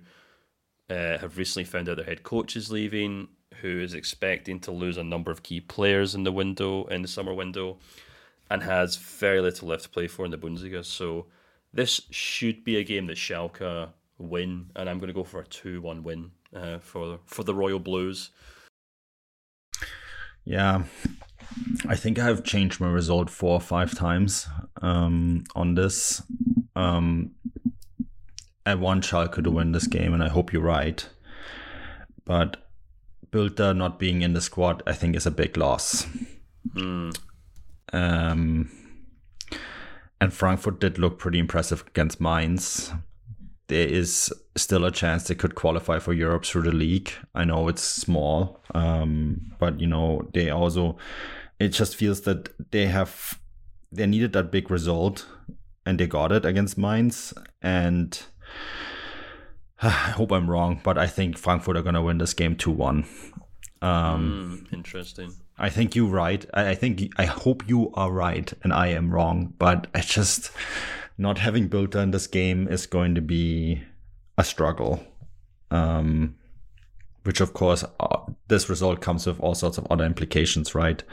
uh, 0.90 1.18
have 1.18 1.38
recently 1.38 1.66
found 1.66 1.90
out 1.90 1.98
their 1.98 2.06
head 2.06 2.24
coach 2.24 2.56
is 2.56 2.72
leaving, 2.72 3.28
who 3.62 3.80
is 3.80 3.94
expecting 3.94 4.60
to 4.60 4.72
lose 4.72 4.98
a 4.98 5.04
number 5.04 5.32
of 5.32 5.44
key 5.44 5.60
players 5.60 6.16
in 6.16 6.24
the 6.24 6.32
window 6.32 6.86
in 6.86 7.02
the 7.02 7.08
summer 7.08 7.34
window, 7.34 7.78
and 8.52 8.64
has 8.64 8.98
very 8.98 9.40
little 9.40 9.70
left 9.70 9.84
to 9.84 9.90
play 9.90 10.08
for 10.08 10.26
in 10.26 10.32
the 10.32 10.38
Bundesliga. 10.38 10.84
So 10.84 11.28
this 11.74 12.02
should 12.12 12.66
be 12.66 12.76
a 12.76 12.84
game 12.84 13.08
that 13.08 13.16
Schalke 13.16 13.90
win, 14.18 14.72
and 14.76 14.90
I'm 14.90 15.00
going 15.00 15.08
to 15.08 15.14
go 15.14 15.24
for 15.24 15.40
a 15.40 15.46
two-one 15.46 16.04
win 16.04 16.32
uh, 16.54 16.80
for 16.80 17.20
for 17.26 17.44
the 17.44 17.56
Royal 17.56 17.80
Blues. 17.80 18.30
Yeah, 20.44 20.84
I 21.88 21.96
think 21.96 22.20
I've 22.20 22.44
changed 22.44 22.82
my 22.82 22.90
result 22.90 23.30
four 23.30 23.54
or 23.54 23.62
five 23.62 23.96
times 23.96 24.48
um, 24.82 25.46
on 25.56 25.76
this. 25.76 26.22
Um, 26.76 27.32
I 28.66 28.76
want 28.76 29.06
Schalke 29.06 29.42
to 29.42 29.52
win 29.52 29.72
this 29.72 29.88
game, 29.88 30.14
and 30.14 30.22
I 30.22 30.28
hope 30.28 30.52
you're 30.52 30.62
right. 30.62 31.08
But 32.26 32.58
Bülter 33.32 33.76
not 33.76 33.98
being 33.98 34.22
in 34.24 34.34
the 34.34 34.42
squad, 34.42 34.84
I 34.86 34.92
think, 34.92 35.16
is 35.16 35.26
a 35.26 35.32
big 35.32 35.56
loss. 35.56 36.06
Mm. 36.74 37.18
Um, 37.94 38.72
and 40.20 40.34
Frankfurt 40.34 40.80
did 40.80 41.00
look 41.00 41.18
pretty 41.18 41.40
impressive 41.40 41.84
against 41.88 42.22
Mainz. 42.22 42.94
There 43.68 43.88
is 43.88 44.32
still 44.56 44.86
a 44.86 44.92
chance 44.92 45.24
they 45.24 45.36
could 45.36 45.56
qualify 45.56 46.00
for 46.00 46.14
Europe 46.14 46.46
through 46.46 46.64
the 46.64 46.72
league. 46.72 47.12
I 47.34 47.46
know 47.46 47.68
it's 47.68 47.82
small, 47.82 48.62
um, 48.76 49.54
but 49.60 49.80
you 49.80 49.88
know 49.88 50.30
they 50.34 50.50
also 50.50 50.98
it 51.60 51.70
just 51.70 51.96
feels 51.96 52.22
that 52.22 52.50
they 52.72 52.88
have 52.88 53.40
they 53.92 54.06
needed 54.06 54.34
that 54.34 54.52
big 54.52 54.70
result 54.70 55.26
and 55.86 56.00
they 56.00 56.08
got 56.08 56.32
it 56.32 56.46
against 56.46 56.78
Mainz 56.78 57.34
and 57.62 58.22
I 59.82 59.90
hope 59.90 60.32
I'm 60.32 60.50
wrong, 60.50 60.82
but 60.84 60.98
I 60.98 61.08
think 61.08 61.38
Frankfurt 61.38 61.78
are 61.78 61.82
gonna 61.82 62.04
win 62.04 62.20
this 62.20 62.34
game 62.34 62.56
two 62.56 62.72
one. 62.72 63.06
Um, 63.82 64.68
mm, 64.70 64.74
interesting. 64.74 65.34
I 65.62 65.70
think 65.70 65.96
you're 65.96 66.10
right. 66.10 66.44
I, 66.56 66.74
think 66.74 67.14
I 67.18 67.26
hope 67.26 67.70
you 67.70 67.92
are 67.94 68.12
right 68.12 68.52
and 68.64 68.74
I 68.74 68.88
am 68.88 69.14
wrong, 69.14 69.54
but 69.60 69.86
I 69.94 70.02
just 70.02 70.52
not 71.20 71.38
having 71.38 71.70
Bülter 71.70 72.02
in 72.02 72.10
this 72.10 72.26
game 72.26 72.68
is 72.68 72.88
going 72.88 73.14
to 73.14 73.22
be 73.22 73.84
a 74.40 74.44
struggle. 74.44 75.06
Um, 75.70 76.36
which 77.24 77.40
of 77.42 77.54
course 77.54 77.86
uh, 78.00 78.18
this 78.48 78.70
result 78.70 79.02
comes 79.02 79.28
with 79.28 79.40
all 79.40 79.54
sorts 79.54 79.78
of 79.78 79.86
other 79.92 80.04
implications, 80.04 80.74
right? 80.74 81.04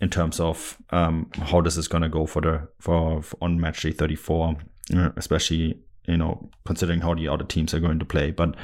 In 0.00 0.10
terms 0.10 0.40
of 0.40 0.76
um, 0.90 1.30
how 1.34 1.60
this 1.60 1.76
is 1.76 1.86
going 1.86 2.02
to 2.02 2.08
go 2.08 2.26
for 2.26 2.42
the 2.42 2.68
for, 2.80 3.22
for 3.22 3.38
on 3.40 3.60
match 3.60 3.82
day 3.82 3.92
34, 3.92 4.56
uh, 4.96 5.10
especially 5.16 5.78
you 6.08 6.16
know 6.16 6.50
considering 6.66 7.00
how 7.00 7.14
the 7.14 7.28
other 7.28 7.44
teams 7.44 7.72
are 7.74 7.80
going 7.80 8.00
to 8.00 8.04
play. 8.04 8.32
But 8.32 8.56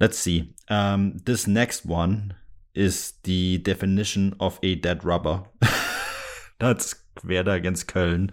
let's 0.00 0.18
see. 0.18 0.52
Um, 0.68 1.18
this 1.24 1.46
next 1.46 1.86
one 1.86 2.34
is 2.74 3.14
the 3.24 3.58
definition 3.58 4.34
of 4.40 4.58
a 4.62 4.74
dead 4.74 5.04
rubber. 5.04 5.42
That's 6.58 6.94
Werder 7.24 7.52
against 7.52 7.86
Köln. 7.86 8.30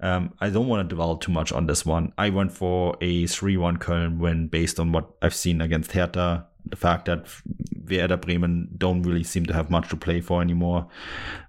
Um, 0.00 0.34
I 0.40 0.50
don't 0.50 0.66
want 0.66 0.88
to 0.88 0.94
dwell 0.94 1.16
too 1.16 1.30
much 1.30 1.52
on 1.52 1.66
this 1.66 1.86
one. 1.86 2.12
I 2.18 2.30
went 2.30 2.52
for 2.52 2.96
a 3.00 3.26
3 3.26 3.56
1 3.56 3.76
Köln 3.78 4.18
win 4.18 4.48
based 4.48 4.80
on 4.80 4.92
what 4.92 5.10
I've 5.22 5.34
seen 5.34 5.60
against 5.60 5.92
Hertha 5.92 6.46
the 6.66 6.76
fact 6.76 7.06
that 7.06 7.26
Werder 7.88 8.16
Bremen 8.16 8.68
don't 8.76 9.02
really 9.02 9.24
seem 9.24 9.46
to 9.46 9.52
have 9.52 9.70
much 9.70 9.88
to 9.90 9.96
play 9.96 10.20
for 10.20 10.40
anymore. 10.40 10.86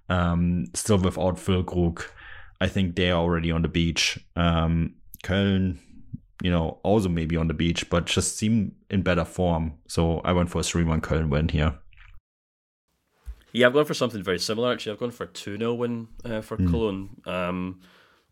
Um, 0.08 0.66
still 0.74 0.98
without 0.98 1.36
Füllkrug, 1.36 2.04
I 2.60 2.68
think 2.68 2.96
they're 2.96 3.14
already 3.14 3.50
on 3.50 3.62
the 3.62 3.68
beach. 3.68 4.18
Um, 4.36 4.94
Köln, 5.22 5.78
you 6.42 6.50
know, 6.50 6.78
also 6.82 7.08
maybe 7.08 7.36
on 7.36 7.48
the 7.48 7.54
beach, 7.54 7.88
but 7.90 8.06
just 8.06 8.36
seem 8.36 8.74
in 8.90 9.02
better 9.02 9.24
form. 9.24 9.74
So 9.86 10.18
I 10.20 10.32
went 10.32 10.50
for 10.50 10.60
a 10.60 10.62
3 10.62 10.84
1 10.84 11.00
Köln 11.00 11.28
win 11.28 11.48
here. 11.48 11.74
Yeah, 13.54 13.68
I've 13.68 13.72
gone 13.72 13.84
for 13.84 13.94
something 13.94 14.22
very 14.22 14.40
similar 14.40 14.72
actually. 14.72 14.92
I've 14.92 14.98
gone 14.98 15.12
for 15.12 15.24
a 15.24 15.28
2 15.28 15.56
0 15.56 15.74
win 15.74 16.08
uh, 16.24 16.40
for 16.40 16.56
mm. 16.56 16.68
Cologne. 16.68 17.20
Um, 17.24 17.80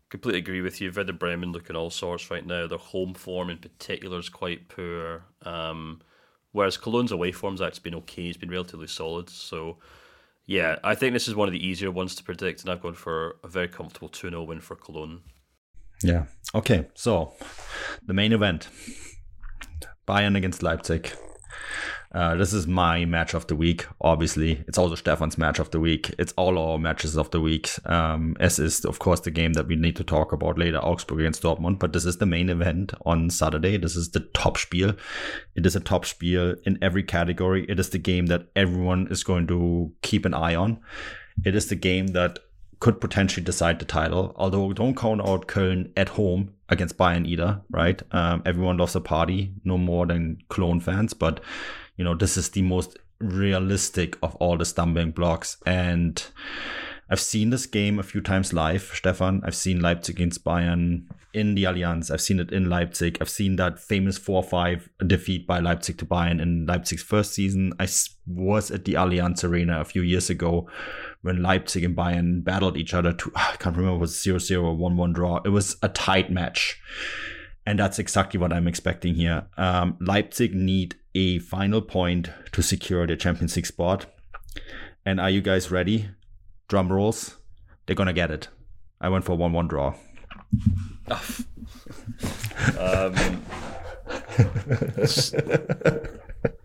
completely 0.09 0.39
agree 0.39 0.61
with 0.61 0.81
you. 0.81 0.91
Werder 0.91 1.13
Bremen 1.13 1.53
looking 1.53 1.77
all 1.77 1.89
sorts 1.89 2.29
right 2.29 2.45
now. 2.45 2.67
Their 2.67 2.77
home 2.77 3.13
form 3.13 3.49
in 3.49 3.57
particular 3.57 4.19
is 4.19 4.29
quite 4.29 4.67
poor. 4.69 5.23
Um, 5.41 6.01
Whereas 6.51 6.77
Cologne's 6.77 7.11
away 7.11 7.31
form's 7.31 7.61
actually 7.61 7.89
been 7.89 7.95
okay. 7.95 8.27
It's 8.27 8.37
been 8.37 8.51
relatively 8.51 8.85
solid. 8.85 9.29
So 9.29 9.77
Yeah, 10.45 10.77
I 10.83 10.93
think 10.93 11.13
this 11.13 11.29
is 11.29 11.35
one 11.35 11.47
of 11.47 11.53
the 11.53 11.65
easier 11.65 11.89
ones 11.89 12.15
to 12.15 12.23
predict, 12.23 12.61
and 12.61 12.69
I've 12.69 12.81
gone 12.81 12.93
for 12.93 13.37
a 13.43 13.47
very 13.47 13.69
comfortable 13.69 14.09
2 14.09 14.29
0 14.29 14.43
win 14.43 14.59
for 14.59 14.75
Cologne. 14.75 15.21
Yeah. 16.03 16.25
Okay. 16.53 16.87
So 16.95 17.33
the 18.05 18.13
main 18.13 18.33
event 18.33 18.67
Bayern 20.05 20.35
against 20.35 20.61
Leipzig. 20.61 21.13
Uh, 22.13 22.35
this 22.35 22.53
is 22.53 22.67
my 22.67 23.05
match 23.05 23.33
of 23.33 23.47
the 23.47 23.55
week. 23.55 23.87
Obviously, 24.01 24.63
it's 24.67 24.77
also 24.77 24.93
Stefan's 24.93 25.37
match 25.37 25.57
of 25.57 25.71
the 25.71 25.79
week. 25.79 26.13
It's 26.19 26.33
all 26.33 26.59
our 26.59 26.77
matches 26.77 27.17
of 27.17 27.31
the 27.31 27.41
week. 27.41 27.71
Um, 27.89 28.37
as 28.39 28.59
is, 28.59 28.85
of 28.85 28.99
course, 28.99 29.21
the 29.21 29.31
game 29.31 29.53
that 29.53 29.67
we 29.67 29.75
need 29.75 29.95
to 29.95 30.03
talk 30.03 30.31
about 30.31 30.59
later, 30.59 30.77
Augsburg 30.77 31.21
against 31.21 31.41
Dortmund. 31.41 31.79
But 31.79 31.91
this 31.91 32.05
is 32.05 32.17
the 32.17 32.27
main 32.27 32.49
event 32.49 32.93
on 33.03 33.31
Saturday. 33.31 33.77
This 33.77 33.95
is 33.95 34.11
the 34.11 34.19
top 34.19 34.57
spiel. 34.57 34.93
It 35.55 35.65
is 35.65 35.75
a 35.75 35.79
top 35.79 36.05
spiel 36.05 36.55
in 36.65 36.77
every 36.83 37.01
category. 37.01 37.65
It 37.67 37.79
is 37.79 37.89
the 37.89 37.97
game 37.97 38.27
that 38.27 38.47
everyone 38.55 39.07
is 39.09 39.23
going 39.23 39.47
to 39.47 39.91
keep 40.03 40.25
an 40.25 40.35
eye 40.35 40.53
on. 40.53 40.79
It 41.43 41.55
is 41.55 41.67
the 41.67 41.75
game 41.75 42.07
that 42.07 42.37
could 42.79 43.01
potentially 43.01 43.43
decide 43.43 43.79
the 43.79 43.85
title. 43.85 44.33
Although 44.35 44.73
don't 44.73 44.95
count 44.95 45.21
out 45.21 45.47
Köln 45.47 45.91
at 45.97 46.09
home 46.09 46.53
against 46.69 46.97
Bayern 46.97 47.25
either, 47.25 47.61
right? 47.71 48.01
Um, 48.11 48.43
everyone 48.45 48.77
loves 48.77 48.95
a 48.95 49.01
party, 49.01 49.53
no 49.63 49.77
more 49.77 50.05
than 50.05 50.37
Cologne 50.49 50.81
fans, 50.81 51.13
but 51.13 51.39
you 51.97 52.03
know, 52.03 52.15
this 52.15 52.37
is 52.37 52.49
the 52.49 52.61
most 52.61 52.97
realistic 53.19 54.17
of 54.21 54.35
all 54.35 54.57
the 54.57 54.65
stumbling 54.65 55.11
blocks. 55.11 55.57
And 55.65 56.23
I've 57.09 57.19
seen 57.19 57.49
this 57.49 57.65
game 57.65 57.99
a 57.99 58.03
few 58.03 58.21
times 58.21 58.53
live, 58.53 58.91
Stefan. 58.93 59.41
I've 59.45 59.55
seen 59.55 59.81
Leipzig 59.81 60.15
against 60.15 60.43
Bayern 60.43 61.05
in 61.33 61.55
the 61.55 61.63
Allianz. 61.63 62.11
I've 62.11 62.21
seen 62.21 62.39
it 62.39 62.51
in 62.51 62.69
Leipzig. 62.69 63.17
I've 63.19 63.29
seen 63.29 63.55
that 63.57 63.79
famous 63.79 64.17
4 64.17 64.43
5 64.43 64.89
defeat 65.05 65.45
by 65.45 65.59
Leipzig 65.59 65.97
to 65.99 66.05
Bayern 66.05 66.41
in 66.41 66.65
Leipzig's 66.65 67.03
first 67.03 67.33
season. 67.33 67.73
I 67.79 67.87
was 68.25 68.71
at 68.71 68.85
the 68.85 68.93
Allianz 68.93 69.43
Arena 69.43 69.81
a 69.81 69.85
few 69.85 70.01
years 70.01 70.29
ago 70.29 70.67
when 71.21 71.41
Leipzig 71.41 71.83
and 71.83 71.95
Bayern 71.95 72.43
battled 72.43 72.77
each 72.77 72.93
other 72.93 73.13
to, 73.13 73.31
I 73.35 73.55
can't 73.59 73.75
remember, 73.75 73.97
it 73.97 74.01
was 74.01 74.21
0 74.21 74.37
0 74.37 74.73
1 74.73 74.97
1 74.97 75.13
draw. 75.13 75.41
It 75.43 75.49
was 75.49 75.77
a 75.81 75.89
tight 75.89 76.31
match. 76.31 76.79
And 77.65 77.79
that's 77.79 77.99
exactly 77.99 78.39
what 78.39 78.51
I'm 78.51 78.67
expecting 78.67 79.15
here. 79.15 79.47
Um, 79.57 79.97
Leipzig 80.01 80.53
need 80.53 80.95
a 81.15 81.39
final 81.39 81.81
point 81.81 82.29
to 82.51 82.61
secure 82.61 83.07
their 83.07 83.15
Champions 83.15 83.55
League 83.55 83.65
spot. 83.65 84.05
And 85.05 85.19
are 85.19 85.29
you 85.29 85.41
guys 85.41 85.71
ready? 85.71 86.09
Drum 86.67 86.91
rolls. 86.91 87.37
They're 87.85 87.95
going 87.95 88.07
to 88.07 88.13
get 88.13 88.31
it. 88.31 88.49
I 88.99 89.09
went 89.09 89.25
for 89.25 89.35
1 89.35 89.51
1 89.53 89.67
draw. 89.67 89.95
um, 92.79 93.13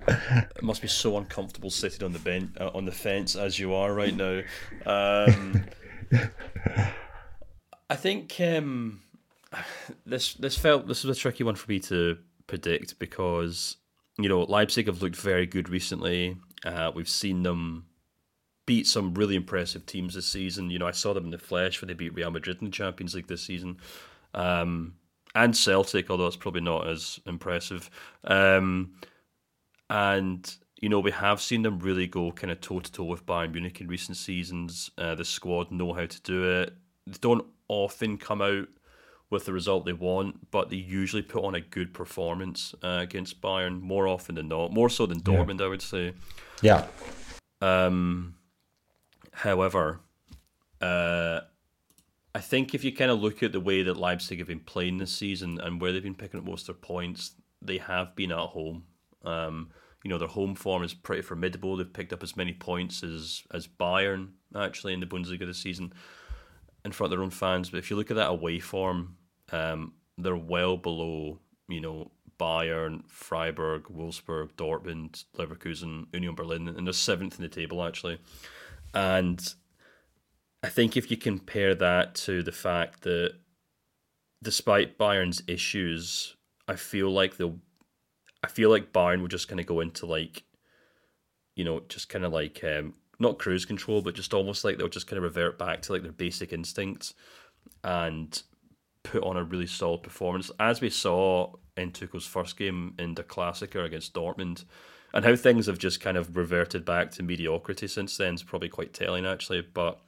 it 0.08 0.62
must 0.62 0.82
be 0.82 0.88
so 0.88 1.16
uncomfortable 1.16 1.70
sitting 1.70 2.04
on 2.04 2.12
the 2.12 2.18
bench 2.18 2.50
uh, 2.60 2.70
on 2.74 2.84
the 2.84 2.92
fence 2.92 3.36
as 3.36 3.58
you 3.58 3.74
are 3.74 3.92
right 3.92 4.14
now. 4.14 4.42
Um, 4.86 5.64
I 7.90 7.96
think 7.96 8.40
um, 8.40 9.00
this 10.06 10.34
this 10.34 10.58
felt 10.58 10.86
this 10.86 11.04
was 11.04 11.16
a 11.16 11.20
tricky 11.20 11.44
one 11.44 11.54
for 11.54 11.70
me 11.70 11.78
to 11.80 12.18
predict 12.46 12.98
because 12.98 13.76
you 14.18 14.28
know 14.28 14.42
Leipzig 14.42 14.86
have 14.86 15.02
looked 15.02 15.16
very 15.16 15.46
good 15.46 15.68
recently. 15.68 16.36
Uh, 16.64 16.90
we've 16.94 17.08
seen 17.08 17.42
them 17.42 17.86
beat 18.66 18.86
some 18.86 19.14
really 19.14 19.34
impressive 19.34 19.86
teams 19.86 20.14
this 20.14 20.26
season. 20.26 20.70
You 20.70 20.78
know, 20.78 20.86
I 20.86 20.90
saw 20.90 21.14
them 21.14 21.24
in 21.24 21.30
the 21.30 21.38
flesh 21.38 21.80
when 21.80 21.88
they 21.88 21.94
beat 21.94 22.14
Real 22.14 22.30
Madrid 22.30 22.58
in 22.60 22.66
the 22.66 22.70
Champions 22.70 23.14
League 23.14 23.28
this 23.28 23.42
season, 23.42 23.78
um, 24.34 24.94
and 25.34 25.56
Celtic, 25.56 26.10
although 26.10 26.26
it's 26.26 26.36
probably 26.36 26.60
not 26.60 26.86
as 26.86 27.18
impressive. 27.26 27.88
Um, 28.24 28.94
and 29.88 30.54
you 30.80 30.88
know, 30.88 31.00
we 31.00 31.10
have 31.10 31.40
seen 31.40 31.62
them 31.62 31.78
really 31.78 32.06
go 32.06 32.30
kind 32.30 32.50
of 32.50 32.60
toe 32.60 32.80
to 32.80 32.92
toe 32.92 33.04
with 33.04 33.26
Bayern 33.26 33.52
Munich 33.52 33.80
in 33.80 33.88
recent 33.88 34.16
seasons. 34.16 34.90
Uh, 34.98 35.14
the 35.14 35.24
squad 35.24 35.72
know 35.72 35.92
how 35.92 36.06
to 36.06 36.20
do 36.22 36.44
it. 36.60 36.74
They 37.06 37.16
don't 37.20 37.46
often 37.68 38.16
come 38.16 38.42
out 38.42 38.68
with 39.30 39.44
the 39.44 39.52
result 39.52 39.84
they 39.84 39.92
want, 39.92 40.50
but 40.50 40.70
they 40.70 40.76
usually 40.76 41.22
put 41.22 41.44
on 41.44 41.54
a 41.54 41.60
good 41.60 41.92
performance 41.92 42.74
uh, 42.82 42.98
against 43.02 43.40
Bayern 43.40 43.80
more 43.80 44.08
often 44.08 44.34
than 44.34 44.48
not, 44.48 44.72
more 44.72 44.88
so 44.88 45.06
than 45.06 45.20
Dortmund, 45.20 45.60
yeah. 45.60 45.66
I 45.66 45.68
would 45.68 45.82
say. 45.82 46.14
Yeah. 46.62 46.86
Um. 47.60 48.34
However, 49.32 50.00
uh, 50.80 51.40
I 52.34 52.40
think 52.40 52.74
if 52.74 52.84
you 52.84 52.92
kind 52.92 53.10
of 53.10 53.20
look 53.20 53.42
at 53.42 53.52
the 53.52 53.60
way 53.60 53.82
that 53.82 53.96
Leipzig 53.96 54.38
have 54.38 54.48
been 54.48 54.60
playing 54.60 54.98
this 54.98 55.12
season 55.12 55.60
and 55.60 55.80
where 55.80 55.92
they've 55.92 56.02
been 56.02 56.14
picking 56.14 56.40
up 56.40 56.46
most 56.46 56.68
of 56.68 56.76
their 56.76 56.86
points, 56.86 57.32
they 57.60 57.78
have 57.78 58.16
been 58.16 58.32
at 58.32 58.38
home. 58.38 58.84
Um, 59.24 59.70
you 60.04 60.10
know, 60.10 60.18
their 60.18 60.28
home 60.28 60.54
form 60.54 60.82
is 60.82 60.94
pretty 60.94 61.22
formidable. 61.22 61.76
They've 61.76 61.92
picked 61.92 62.12
up 62.12 62.22
as 62.22 62.36
many 62.36 62.52
points 62.52 63.02
as 63.02 63.42
as 63.52 63.66
Bayern 63.66 64.28
actually 64.56 64.94
in 64.94 65.00
the 65.00 65.06
Bundesliga 65.06 65.46
this 65.46 65.58
season 65.58 65.92
in 66.88 66.92
front 66.92 67.12
of 67.12 67.16
their 67.16 67.24
own 67.24 67.30
fans. 67.30 67.70
But 67.70 67.78
if 67.78 67.90
you 67.90 67.96
look 67.96 68.10
at 68.10 68.16
that 68.16 68.30
away 68.30 68.58
form, 68.58 69.16
um, 69.52 69.92
they're 70.16 70.36
well 70.36 70.76
below, 70.76 71.38
you 71.68 71.80
know, 71.80 72.10
Bayern, 72.38 73.02
Freiburg, 73.08 73.84
Wolfsburg, 73.84 74.52
Dortmund, 74.52 75.24
Leverkusen, 75.36 76.06
Union 76.12 76.34
Berlin, 76.34 76.68
and 76.68 76.86
they're 76.86 76.92
seventh 76.92 77.36
in 77.36 77.42
the 77.42 77.48
table 77.48 77.84
actually. 77.84 78.18
And 78.94 79.40
I 80.62 80.68
think 80.68 80.96
if 80.96 81.10
you 81.10 81.16
compare 81.16 81.74
that 81.74 82.14
to 82.26 82.42
the 82.42 82.52
fact 82.52 83.02
that 83.02 83.34
despite 84.42 84.98
Bayern's 84.98 85.42
issues, 85.46 86.36
I 86.66 86.76
feel 86.76 87.10
like 87.10 87.36
they'll 87.36 87.58
I 88.42 88.48
feel 88.48 88.70
like 88.70 88.92
Bayern 88.92 89.20
will 89.20 89.28
just 89.28 89.48
kind 89.48 89.60
of 89.60 89.66
go 89.66 89.80
into 89.80 90.06
like, 90.06 90.44
you 91.56 91.64
know, 91.64 91.80
just 91.88 92.08
kind 92.08 92.24
of 92.24 92.32
like 92.32 92.62
um, 92.62 92.94
not 93.18 93.38
cruise 93.38 93.64
control, 93.64 94.02
but 94.02 94.14
just 94.14 94.34
almost 94.34 94.64
like 94.64 94.78
they'll 94.78 94.88
just 94.88 95.06
kind 95.06 95.18
of 95.18 95.24
revert 95.24 95.58
back 95.58 95.82
to 95.82 95.92
like 95.92 96.02
their 96.02 96.12
basic 96.12 96.52
instincts 96.52 97.14
and 97.84 98.42
put 99.02 99.22
on 99.22 99.36
a 99.36 99.44
really 99.44 99.66
solid 99.66 100.02
performance, 100.02 100.50
as 100.60 100.80
we 100.80 100.90
saw 100.90 101.52
in 101.76 101.90
Tuchel's 101.92 102.26
first 102.26 102.56
game 102.56 102.94
in 102.98 103.14
the 103.14 103.24
Klassiker 103.24 103.84
against 103.84 104.14
Dortmund. 104.14 104.64
And 105.14 105.24
how 105.24 105.36
things 105.36 105.66
have 105.66 105.78
just 105.78 106.00
kind 106.00 106.18
of 106.18 106.36
reverted 106.36 106.84
back 106.84 107.10
to 107.12 107.22
mediocrity 107.22 107.88
since 107.88 108.16
then 108.16 108.34
is 108.34 108.42
probably 108.42 108.68
quite 108.68 108.92
telling, 108.92 109.24
actually. 109.24 109.62
But 109.62 109.98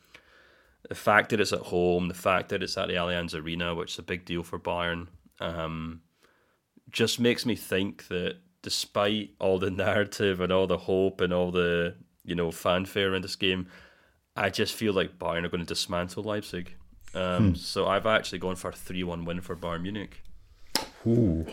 the 0.88 0.94
fact 0.94 1.30
that 1.30 1.40
it's 1.40 1.54
at 1.54 1.60
home, 1.60 2.08
the 2.08 2.14
fact 2.14 2.50
that 2.50 2.62
it's 2.62 2.76
at 2.76 2.88
the 2.88 2.94
Allianz 2.94 3.34
Arena, 3.34 3.74
which 3.74 3.92
is 3.92 3.98
a 3.98 4.02
big 4.02 4.26
deal 4.26 4.42
for 4.42 4.58
Bayern, 4.58 5.06
um, 5.40 6.02
just 6.90 7.18
makes 7.18 7.46
me 7.46 7.56
think 7.56 8.08
that 8.08 8.36
despite 8.62 9.30
all 9.38 9.58
the 9.58 9.70
narrative 9.70 10.40
and 10.40 10.52
all 10.52 10.66
the 10.66 10.76
hope 10.76 11.22
and 11.22 11.32
all 11.32 11.50
the 11.50 11.96
you 12.24 12.34
know 12.34 12.50
fanfare 12.50 13.14
in 13.14 13.22
this 13.22 13.36
game, 13.36 13.68
I 14.36 14.50
just 14.50 14.74
feel 14.74 14.92
like 14.92 15.18
Bayern 15.18 15.44
are 15.44 15.48
going 15.48 15.60
to 15.60 15.66
dismantle 15.66 16.24
Leipzig. 16.24 16.74
Um, 17.14 17.48
hmm. 17.48 17.54
So 17.54 17.86
I've 17.86 18.06
actually 18.06 18.38
gone 18.38 18.56
for 18.56 18.70
a 18.70 18.72
three-one 18.72 19.24
win 19.24 19.40
for 19.40 19.56
Bayern 19.56 19.82
Munich. 19.82 20.22
Ooh, 21.06 21.46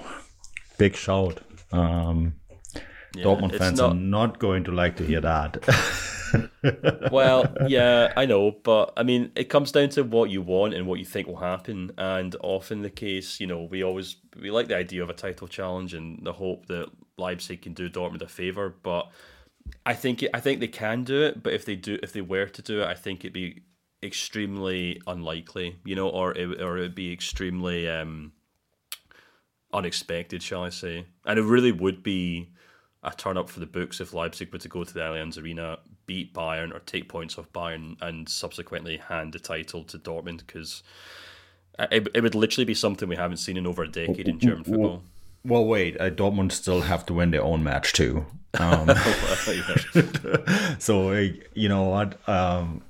big 0.78 0.96
shout. 0.96 1.42
Um, 1.72 2.36
yeah, 3.16 3.24
Dortmund 3.24 3.58
fans 3.58 3.80
not... 3.80 3.92
are 3.92 3.96
not 3.96 4.40
going 4.40 4.64
to 4.66 4.72
like 4.72 4.98
to 4.98 5.06
hear 5.06 5.22
that. 5.22 5.58
well, 7.12 7.54
yeah, 7.68 8.14
I 8.16 8.26
know, 8.26 8.52
but 8.52 8.94
I 8.98 9.04
mean, 9.04 9.32
it 9.36 9.46
comes 9.46 9.72
down 9.72 9.90
to 9.90 10.04
what 10.04 10.30
you 10.30 10.42
want 10.42 10.74
and 10.74 10.86
what 10.88 11.00
you 11.00 11.06
think 11.06 11.28
will 11.28 11.38
happen. 11.38 11.92
And 11.98 12.36
often 12.42 12.82
the 12.82 12.90
case, 12.90 13.40
you 13.40 13.48
know, 13.48 13.64
we 13.64 13.84
always 13.84 14.18
we 14.40 14.52
like 14.52 14.68
the 14.68 14.78
idea 14.78 15.04
of 15.04 15.10
a 15.10 15.14
title 15.14 15.48
challenge 15.48 15.94
and 15.94 16.20
the 16.24 16.34
hope 16.34 16.68
that 16.68 16.90
Leipzig 17.18 17.62
can 17.62 17.74
do 17.74 17.90
Dortmund 17.90 18.22
a 18.22 18.28
favor. 18.28 18.76
But 18.84 19.10
I 19.86 19.94
think 19.94 20.24
I 20.34 20.40
think 20.40 20.60
they 20.60 20.68
can 20.68 21.04
do 21.04 21.22
it. 21.24 21.44
But 21.44 21.54
if 21.54 21.66
they 21.66 21.76
do, 21.76 21.98
if 22.04 22.14
they 22.14 22.22
were 22.22 22.48
to 22.48 22.62
do 22.62 22.82
it, 22.82 22.88
I 22.88 22.94
think 22.94 23.22
it'd 23.22 23.34
be 23.34 23.64
extremely 24.04 25.02
unlikely, 25.08 25.78
you 25.86 25.96
know, 25.96 26.10
or 26.10 26.38
it 26.38 26.62
or 26.62 26.78
it'd 26.78 26.96
be 26.96 27.12
extremely 27.12 27.90
um, 27.90 28.34
unexpected, 29.74 30.44
shall 30.44 30.64
I 30.64 30.70
say? 30.70 31.06
And 31.26 31.40
it 31.40 31.44
really 31.44 31.72
would 31.72 32.04
be 32.04 32.52
a 33.04 33.12
turn 33.12 33.38
up 33.38 33.50
for 33.50 33.60
the 33.60 33.66
books 33.66 34.02
if 34.02 34.14
Leipzig 34.14 34.52
were 34.52 34.60
to 34.60 34.68
go 34.68 34.84
to 34.84 34.94
the 34.94 35.00
Allianz 35.00 35.42
Arena, 35.42 35.78
beat 36.06 36.34
Bayern 36.34 36.74
or 36.74 36.80
take 36.80 37.10
points 37.10 37.38
off 37.38 37.52
Bayern, 37.54 37.96
and 38.02 38.28
subsequently 38.28 38.98
hand 38.98 39.34
the 39.34 39.40
title 39.40 39.84
to 39.86 39.98
Dortmund 39.98 40.40
because 40.40 40.84
it, 41.80 42.08
it 42.14 42.22
would 42.22 42.36
literally 42.36 42.66
be 42.66 42.74
something 42.74 43.08
we 43.08 43.16
haven't 43.16 43.38
seen 43.38 43.58
in 43.58 43.68
over 43.68 43.84
a 43.84 43.88
decade 43.88 44.28
in 44.28 44.40
German 44.40 44.64
football. 44.64 45.04
Well, 45.48 45.66
wait, 45.66 46.00
uh, 46.02 46.10
Dortmund 46.10 46.52
still 46.52 46.82
have 46.82 47.06
to 47.06 47.14
win 47.14 47.32
their 47.32 47.42
own 47.42 47.64
match 47.64 47.94
too. 47.94 48.26
Um, 48.60 48.90
so 50.80 51.14
you 51.54 51.70
know 51.70 51.84
what? 51.84 52.20
Um, 52.28 52.82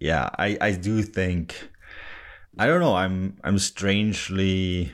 yeah, 0.00 0.30
I 0.36 0.58
I 0.60 0.72
do 0.72 1.02
think 1.02 1.70
I 2.58 2.66
don't 2.66 2.80
know. 2.80 2.96
I'm 2.96 3.38
I'm 3.44 3.58
strangely 3.60 4.92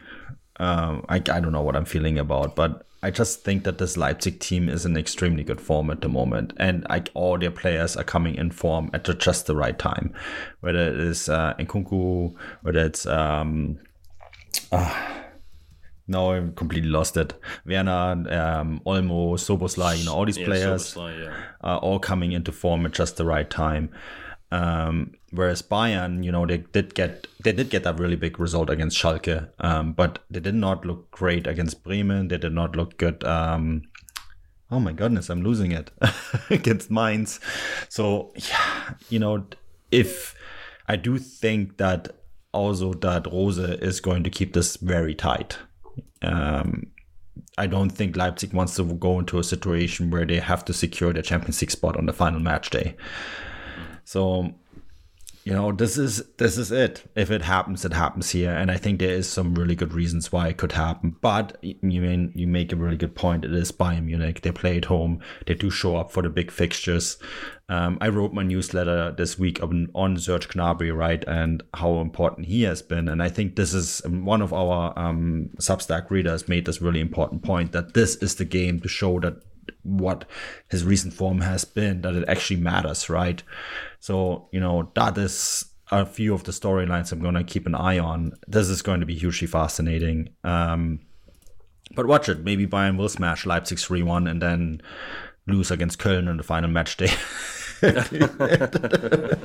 um, 0.57 1.07
I 1.09 1.17
I 1.17 1.41
don't 1.41 1.53
know 1.53 1.63
what 1.63 1.77
I'm 1.77 1.87
feeling 1.87 2.19
about, 2.19 2.57
but 2.57 2.85
I 3.03 3.11
just 3.11 3.43
think 3.43 3.65
that 3.65 3.79
this 3.79 3.97
Leipzig 3.97 4.41
team 4.41 4.69
is 4.69 4.85
in 4.85 4.99
extremely 4.99 5.43
good 5.43 5.63
form 5.63 5.89
at 5.89 6.03
the 6.03 6.11
moment, 6.11 6.53
and 6.59 6.87
like 6.91 7.09
all 7.15 7.39
their 7.39 7.51
players 7.51 7.97
are 7.97 8.05
coming 8.05 8.35
in 8.35 8.51
form 8.51 8.91
at 8.93 9.05
just 9.19 9.47
the 9.47 9.57
right 9.57 9.79
time. 9.79 10.13
Whether 10.61 10.89
it 10.91 11.01
is 11.01 11.31
uh, 11.31 11.55
Nkunku, 11.59 12.35
whether 12.61 12.85
it's 12.85 13.07
um, 13.07 13.79
uh, 14.71 15.20
No, 16.11 16.33
I 16.33 16.41
completely 16.57 16.91
lost 16.91 17.17
it. 17.17 17.35
Werner, 17.65 18.11
um, 18.13 18.81
Olmo, 18.85 19.35
Szoboszlai, 19.39 19.99
you 19.99 20.05
know, 20.07 20.15
all 20.15 20.27
these 20.27 20.39
Yeah, 20.39 20.47
players 20.47 20.93
Szoboszlai, 20.95 21.25
yeah. 21.25 21.35
are 21.61 21.79
all 21.79 22.01
coming 22.01 22.33
into 22.33 22.51
form 22.51 22.85
at 22.85 22.93
just 22.93 23.17
the 23.17 23.25
right 23.25 23.49
time. 23.49 23.91
Um, 24.51 25.13
whereas 25.31 25.63
Bayern, 25.63 26.25
you 26.25 26.33
know, 26.33 26.45
they 26.45 26.59
did 26.59 26.95
get 26.97 27.29
they 27.45 27.53
did 27.53 27.71
get 27.71 27.85
that 27.85 28.01
really 28.01 28.17
big 28.17 28.41
result 28.41 28.69
against 28.69 28.99
Schalke, 28.99 29.49
um, 29.61 29.93
but 29.93 30.19
they 30.29 30.41
did 30.41 30.57
not 30.57 30.85
look 30.85 31.13
great 31.13 31.47
against 31.47 31.85
Bremen. 31.85 32.27
They 32.27 32.39
did 32.39 32.53
not 32.53 32.75
look 32.75 32.97
good. 32.97 33.23
Um, 33.23 33.83
oh 34.69 34.81
my 34.81 34.93
goodness, 34.93 35.31
I'm 35.31 35.43
losing 35.43 35.71
it 35.71 35.93
against 36.51 36.91
Mainz. 36.91 37.39
So 37.89 38.33
yeah, 38.35 38.95
you 39.09 39.21
know, 39.21 39.47
if 39.93 40.35
I 40.89 40.97
do 40.97 41.19
think 41.19 41.77
that 41.77 42.09
also 42.53 42.93
that 42.95 43.27
Rose 43.27 43.59
is 43.59 44.01
going 44.01 44.25
to 44.25 44.31
keep 44.31 44.55
this 44.55 44.77
very 44.77 45.15
tight. 45.15 45.59
Um, 46.23 46.87
I 47.57 47.67
don't 47.67 47.91
think 47.91 48.17
Leipzig 48.17 48.53
wants 48.53 48.77
to 48.77 48.85
go 48.85 49.19
into 49.19 49.39
a 49.39 49.45
situation 49.45 50.11
where 50.11 50.27
they 50.27 50.39
have 50.39 50.65
to 50.67 50.73
secure 50.73 51.13
their 51.13 51.23
Champions 51.23 51.61
League 51.61 51.71
spot 51.71 51.97
on 51.97 52.07
the 52.07 52.13
final 52.13 52.41
match 52.41 52.71
day. 52.71 52.97
So, 54.05 54.55
you 55.45 55.55
know, 55.55 55.73
this 55.73 55.97
is 55.97 56.23
this 56.37 56.59
is 56.59 56.71
it. 56.71 57.11
If 57.15 57.31
it 57.31 57.43
happens, 57.43 57.85
it 57.85 57.95
happens 57.95 58.31
here, 58.31 58.53
and 58.53 58.71
I 58.71 58.77
think 58.77 58.99
there 58.99 59.15
is 59.15 59.29
some 59.29 59.55
really 59.55 59.75
good 59.75 59.95
reasons 59.95 60.31
why 60.31 60.49
it 60.49 60.59
could 60.59 60.73
happen. 60.73 61.17
But 61.21 61.57
you 61.63 62.01
mean 62.03 62.33
you 62.35 62.47
make 62.47 62.73
a 62.73 62.77
really 62.77 62.99
good 62.99 63.15
point. 63.15 63.47
It 63.47 63.55
is 63.55 63.73
Bayern 63.73 64.05
Munich. 64.05 64.43
They 64.43 64.53
play 64.53 64.77
at 64.77 64.85
home. 64.87 65.21
They 65.47 65.55
do 65.55 65.71
show 65.71 65.97
up 65.97 66.13
for 66.13 66.23
the 66.23 66.29
big 66.29 66.51
fixtures. 66.51 67.17
Um, 67.71 67.99
I 68.01 68.09
wrote 68.09 68.35
my 68.35 68.43
newsletter 68.43 69.13
this 69.17 69.39
week 69.39 69.63
on, 69.63 69.89
on 69.95 70.19
Serge 70.19 70.49
Gnabry, 70.49 70.95
right, 70.95 71.23
and 71.29 71.63
how 71.73 72.01
important 72.01 72.49
he 72.49 72.65
has 72.65 72.83
been. 72.83 73.07
And 73.07 73.23
I 73.23 73.29
think 73.29 73.55
this 73.55 73.73
is 73.73 74.03
um, 74.05 74.25
one 74.25 74.43
of 74.43 74.53
our 74.53 74.93
um, 74.99 75.51
Substack 75.59 76.11
readers 76.11 76.49
made 76.49 76.67
this 76.67 76.83
really 76.83 76.99
important 76.99 77.45
point 77.45 77.71
that 77.71 77.95
this 77.95 78.17
is 78.17 78.35
the 78.35 78.45
game 78.45 78.81
to 78.81 78.89
show 78.89 79.21
that 79.21 79.41
what 79.83 80.25
his 80.69 80.85
recent 80.85 81.15
form 81.15 81.41
has 81.41 81.65
been, 81.65 82.03
that 82.03 82.15
it 82.15 82.29
actually 82.29 82.61
matters, 82.61 83.09
right? 83.09 83.43
So, 83.99 84.49
you 84.53 84.61
know, 84.61 84.91
that 84.95 85.17
is 85.19 85.67
a 85.91 86.07
few 86.07 86.35
of 86.35 86.45
the 86.45 86.53
storylines 86.53 87.13
I'm 87.13 87.21
going 87.21 87.35
to 87.35 87.45
keep 87.45 87.67
an 87.67 87.75
eye 87.75 87.99
on. 87.99 88.33
This 88.47 88.69
is 88.69 88.83
going 88.83 89.01
to 89.01 89.07
be 89.07 89.17
hugely 89.17 89.47
fascinating. 89.47 90.31
Um, 90.45 91.01
but 91.95 92.07
watch 92.07 92.29
it. 92.29 92.45
Maybe 92.45 92.67
Bayern 92.67 92.97
will 92.97 93.09
smash 93.09 93.47
Leipzig 93.47 93.79
3 93.79 94.03
1 94.03 94.27
and 94.27 94.41
then 94.41 94.81
lose 95.47 95.71
against 95.71 95.99
Köln 95.99 96.31
in 96.31 96.37
the 96.37 96.43
final 96.43 96.71
match 96.71 96.97
day. 96.97 97.11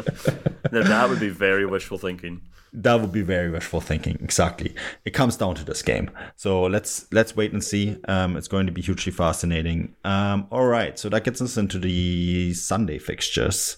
Now, 0.72 0.84
that 0.84 1.10
would 1.10 1.20
be 1.20 1.30
very 1.30 1.66
wishful 1.66 1.98
thinking. 1.98 2.42
that 2.74 3.00
would 3.00 3.12
be 3.12 3.22
very 3.22 3.50
wishful 3.50 3.80
thinking. 3.80 4.18
Exactly. 4.22 4.76
It 5.06 5.12
comes 5.12 5.38
down 5.38 5.56
to 5.56 5.64
this 5.64 5.82
game. 5.82 6.10
So 6.36 6.64
let's 6.64 7.06
let's 7.14 7.36
wait 7.36 7.54
and 7.54 7.64
see. 7.64 7.98
Um, 8.08 8.36
it's 8.36 8.48
going 8.50 8.66
to 8.66 8.72
be 8.74 8.82
hugely 8.82 9.12
fascinating. 9.14 9.96
Um, 10.04 10.48
all 10.52 10.66
right. 10.66 10.98
So 11.00 11.08
that 11.10 11.24
gets 11.24 11.42
us 11.42 11.56
into 11.56 11.80
the 11.80 12.54
Sunday 12.54 12.98
fixtures. 12.98 13.78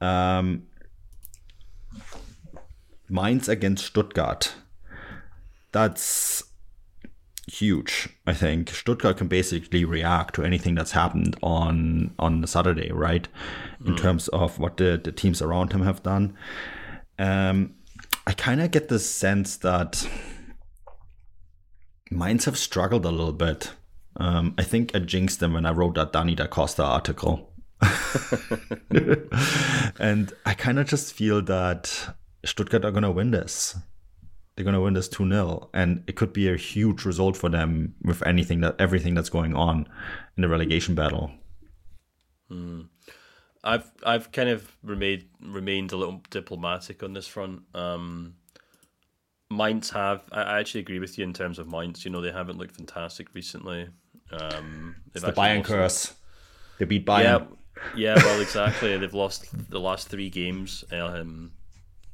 Um, 0.00 0.64
Mainz 3.08 3.48
against 3.48 3.86
Stuttgart. 3.86 4.54
That's 5.72 6.42
huge. 7.48 8.08
I 8.26 8.34
think 8.34 8.70
Stuttgart 8.70 9.18
can 9.18 9.28
basically 9.28 9.84
react 9.84 10.34
to 10.34 10.44
anything 10.44 10.74
that's 10.74 10.92
happened 10.92 11.36
on 11.42 12.14
on 12.18 12.46
Saturday, 12.46 12.90
right? 12.92 13.26
In 13.84 13.96
terms 13.96 14.28
of 14.28 14.58
what 14.58 14.76
the, 14.76 15.00
the 15.02 15.12
teams 15.12 15.40
around 15.40 15.72
him 15.72 15.82
have 15.82 16.02
done. 16.02 16.36
Um, 17.18 17.74
I 18.26 18.32
kind 18.32 18.60
of 18.60 18.70
get 18.70 18.88
the 18.88 18.98
sense 18.98 19.56
that 19.58 20.08
Mainz 22.10 22.44
have 22.44 22.58
struggled 22.58 23.04
a 23.04 23.10
little 23.10 23.32
bit. 23.32 23.72
Um, 24.16 24.54
I 24.58 24.64
think 24.64 24.94
I 24.94 24.98
jinxed 24.98 25.40
them 25.40 25.54
when 25.54 25.64
I 25.64 25.70
wrote 25.70 25.94
that 25.94 26.12
Danny 26.12 26.34
da 26.34 26.46
Costa 26.46 26.82
article. 26.82 27.52
and 29.98 30.32
I 30.44 30.54
kind 30.54 30.78
of 30.78 30.88
just 30.88 31.14
feel 31.14 31.40
that 31.42 32.14
Stuttgart 32.44 32.84
are 32.84 32.90
going 32.90 33.02
to 33.04 33.10
win 33.10 33.30
this. 33.30 33.76
They're 34.58 34.64
going 34.64 34.74
to 34.74 34.80
win 34.80 34.94
this 34.94 35.06
2 35.08 35.28
0. 35.30 35.70
And 35.72 36.02
it 36.08 36.16
could 36.16 36.32
be 36.32 36.48
a 36.48 36.56
huge 36.56 37.04
result 37.04 37.36
for 37.36 37.48
them 37.48 37.94
with 38.02 38.26
anything 38.26 38.60
that 38.62 38.74
everything 38.80 39.14
that's 39.14 39.28
going 39.28 39.54
on 39.54 39.86
in 40.36 40.42
the 40.42 40.48
relegation 40.48 40.96
battle. 40.96 41.30
I've 43.62 43.88
I've 44.04 44.32
kind 44.32 44.48
of 44.48 44.76
remained 44.82 45.26
remained 45.40 45.92
a 45.92 45.96
little 45.96 46.22
diplomatic 46.30 47.04
on 47.04 47.12
this 47.12 47.28
front. 47.28 47.62
Um, 47.72 48.34
Mainz 49.48 49.90
have 49.90 50.22
I 50.32 50.58
actually 50.58 50.80
agree 50.80 50.98
with 50.98 51.18
you 51.18 51.24
in 51.24 51.32
terms 51.32 51.60
of 51.60 51.68
Mainz. 51.68 52.04
You 52.04 52.10
know 52.10 52.20
they 52.20 52.32
haven't 52.32 52.58
looked 52.58 52.74
fantastic 52.74 53.28
recently. 53.34 53.88
Um, 54.32 54.96
It's 55.14 55.24
the 55.24 55.32
Bayern 55.32 55.64
curse. 55.64 56.14
They 56.78 56.84
beat 56.84 57.04
Yeah, 57.06 57.38
Bayern. 57.38 57.56
yeah. 57.96 58.14
Well, 58.16 58.40
exactly. 58.40 58.96
They've 58.98 59.14
lost 59.14 59.46
the 59.70 59.78
last 59.78 60.08
three 60.08 60.30
games, 60.30 60.82
um, 60.90 61.52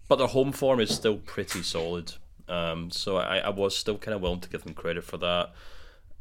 but 0.09 0.17
their 0.17 0.27
home 0.27 0.53
form 0.53 0.79
is 0.81 0.95
still 0.95 1.17
pretty 1.17 1.63
solid. 1.63 2.13
Um, 2.49 2.91
so 2.91 3.17
I, 3.17 3.39
I 3.39 3.49
was 3.51 3.77
still 3.77 3.99
kind 3.99 4.15
of 4.15 4.21
willing 4.21 4.41
to 4.41 4.49
give 4.49 4.65
them 4.65 4.75
credit 4.75 5.05
for 5.05 5.17
that. 5.19 5.53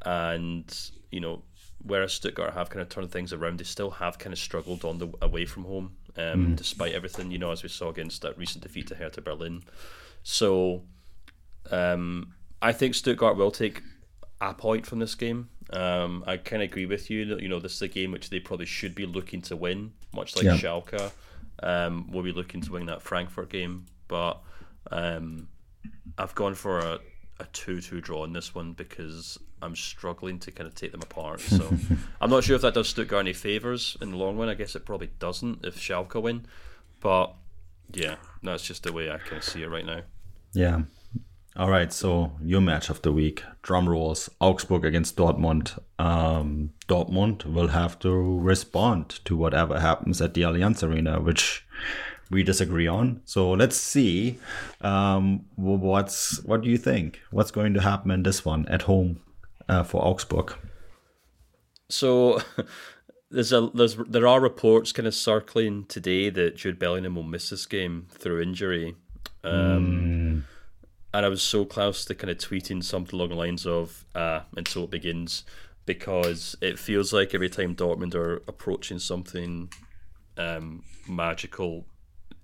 And 0.06 0.92
you 1.12 1.20
know, 1.20 1.44
whereas 1.82 2.14
Stuttgart 2.14 2.54
have 2.54 2.70
kind 2.70 2.82
of 2.82 2.90
turned 2.90 3.12
things 3.12 3.34
around, 3.34 3.60
they 3.60 3.64
still 3.66 3.92
have 3.92 4.18
kind 4.20 4.34
of 4.34 4.40
struggled 4.40 4.84
on 4.86 4.98
the 5.00 5.10
away 5.22 5.46
from 5.46 5.66
home, 5.66 5.96
um, 6.18 6.56
despite 6.56 6.94
everything. 6.94 7.32
You 7.32 7.38
know, 7.38 7.52
as 7.52 7.64
we 7.64 7.70
saw 7.70 7.90
against 7.90 8.22
that 8.22 8.38
recent 8.38 8.64
defeat 8.64 8.88
to 8.88 8.96
Hertha 8.96 9.22
Berlin. 9.22 9.64
So 10.24 10.84
um, 11.72 12.34
I 12.62 12.72
think 12.72 12.96
Stuttgart 12.96 13.38
will 13.38 13.52
take 13.52 13.82
a 14.42 14.54
point 14.54 14.86
from 14.86 15.00
this 15.00 15.16
game. 15.16 15.50
Um, 15.72 16.24
I 16.28 16.38
kind 16.38 16.62
of 16.62 16.70
agree 16.70 16.86
with 16.86 17.10
you. 17.10 17.26
that, 17.26 17.42
You 17.42 17.50
know, 17.50 17.60
this 17.60 17.76
is 17.76 17.82
a 17.82 17.88
game 17.88 18.12
which 18.12 18.30
they 18.30 18.40
probably 18.40 18.66
should 18.66 18.96
be 18.96 19.06
looking 19.06 19.42
to 19.44 19.56
win, 19.56 19.94
much 20.14 20.36
like 20.36 20.46
Yeah. 20.46 20.58
Schalke. 20.58 21.12
Um, 21.62 22.12
will 22.12 22.24
be 22.24 22.32
looking 22.34 22.62
to 22.62 22.72
win 22.74 22.88
that 22.88 23.02
Frankfurt 23.02 23.50
game, 23.50 23.86
but 24.08 24.42
um, 24.92 25.48
I've 26.18 26.36
gone 26.36 26.56
for 26.56 26.80
a, 26.80 27.00
a 27.40 27.46
two-two 27.54 28.02
draw 28.02 28.24
in 28.24 28.34
this 28.34 28.54
one 28.54 28.74
because 28.74 29.40
I'm 29.62 29.76
struggling 29.76 30.40
to 30.40 30.52
kind 30.52 30.68
of 30.68 30.76
take 30.76 30.92
them 30.92 31.02
apart. 31.02 31.40
So 31.40 31.74
I'm 32.22 32.30
not 32.30 32.44
sure 32.44 32.56
if 32.56 32.62
that 32.62 32.74
does 32.74 32.90
Stuttgart 32.90 33.22
any 33.22 33.34
favors 33.34 33.98
in 34.02 34.12
the 34.12 34.18
long 34.18 34.38
run. 34.38 34.50
I 34.50 34.54
guess 34.54 34.76
it 34.76 34.86
probably 34.86 35.12
doesn't 35.20 35.66
if 35.66 35.78
Schalke 35.78 36.22
win, 36.22 36.46
but 37.00 37.34
yeah, 37.94 38.16
that's 38.42 38.64
just 38.64 38.84
the 38.84 38.94
way 38.94 39.10
I 39.10 39.18
kind 39.18 39.38
of 39.38 39.44
see 39.44 39.64
it 39.64 39.70
right 39.70 39.86
now. 39.86 40.02
Yeah. 40.54 40.82
All 41.56 41.70
right. 41.70 41.94
So 41.94 42.32
your 42.42 42.62
match 42.62 42.90
of 42.90 43.02
the 43.04 43.12
week, 43.12 43.44
drum 43.62 43.88
rolls, 43.88 44.30
Augsburg 44.40 44.86
against 44.86 45.16
Dortmund. 45.16 45.80
Um, 46.00 46.72
Dortmund 46.88 47.46
will 47.46 47.70
have 47.70 48.00
to 48.00 48.40
respond 48.40 49.20
to 49.26 49.36
whatever 49.36 49.80
happens 49.80 50.22
at 50.22 50.34
the 50.34 50.42
Allianz 50.42 50.84
Arena, 50.88 51.20
which 51.20 51.66
we 52.34 52.44
disagree 52.44 52.88
on. 52.88 53.22
So 53.26 53.52
let's 53.52 53.78
see. 53.78 54.40
Um, 54.82 55.46
what's 55.56 56.44
what 56.44 56.62
do 56.62 56.70
you 56.70 56.78
think? 56.78 57.22
What's 57.32 57.52
going 57.52 57.74
to 57.76 57.82
happen 57.82 58.12
in 58.12 58.24
this 58.24 58.44
one 58.44 58.68
at 58.68 58.84
home 58.84 59.22
uh, 59.70 59.84
for 59.84 60.04
Augsburg? 60.04 60.54
So 61.90 62.42
there's 63.32 63.54
a 63.54 63.70
there's 63.74 63.96
there 63.96 64.28
are 64.28 64.42
reports 64.42 64.92
kind 64.92 65.08
of 65.08 65.14
circling 65.14 65.86
today 65.86 66.30
that 66.30 66.58
Jude 66.58 66.80
Bellingham 66.80 67.16
will 67.16 67.24
miss 67.24 67.50
this 67.50 67.66
game 67.66 68.08
through 68.12 68.42
injury. 68.42 68.96
Um, 69.44 70.46
And 71.14 71.26
I 71.26 71.30
was 71.30 71.44
so 71.44 71.64
close 71.66 72.06
to 72.06 72.16
kind 72.16 72.32
of 72.32 72.38
tweeting 72.38 72.84
something 72.84 73.16
along 73.20 73.30
the 73.30 73.36
lines 73.36 73.68
of 73.68 74.06
uh, 74.16 74.42
until 74.58 74.86
it 74.86 74.90
begins 74.90 75.44
because 75.86 76.56
it 76.62 76.80
feels 76.80 77.14
like 77.14 77.36
every 77.36 77.50
time 77.50 77.76
Dortmund 77.76 78.16
are 78.16 78.42
approaching 78.48 78.98
something 78.98 79.70
um, 80.38 80.84
magical, 81.08 81.86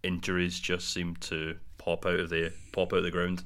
injuries 0.03 0.59
just 0.59 0.93
seem 0.93 1.15
to 1.17 1.57
pop 1.77 2.05
out 2.05 2.19
of 2.19 2.29
the 2.29 2.51
pop 2.71 2.93
out 2.93 2.99
of 2.99 3.03
the 3.03 3.11
ground. 3.11 3.43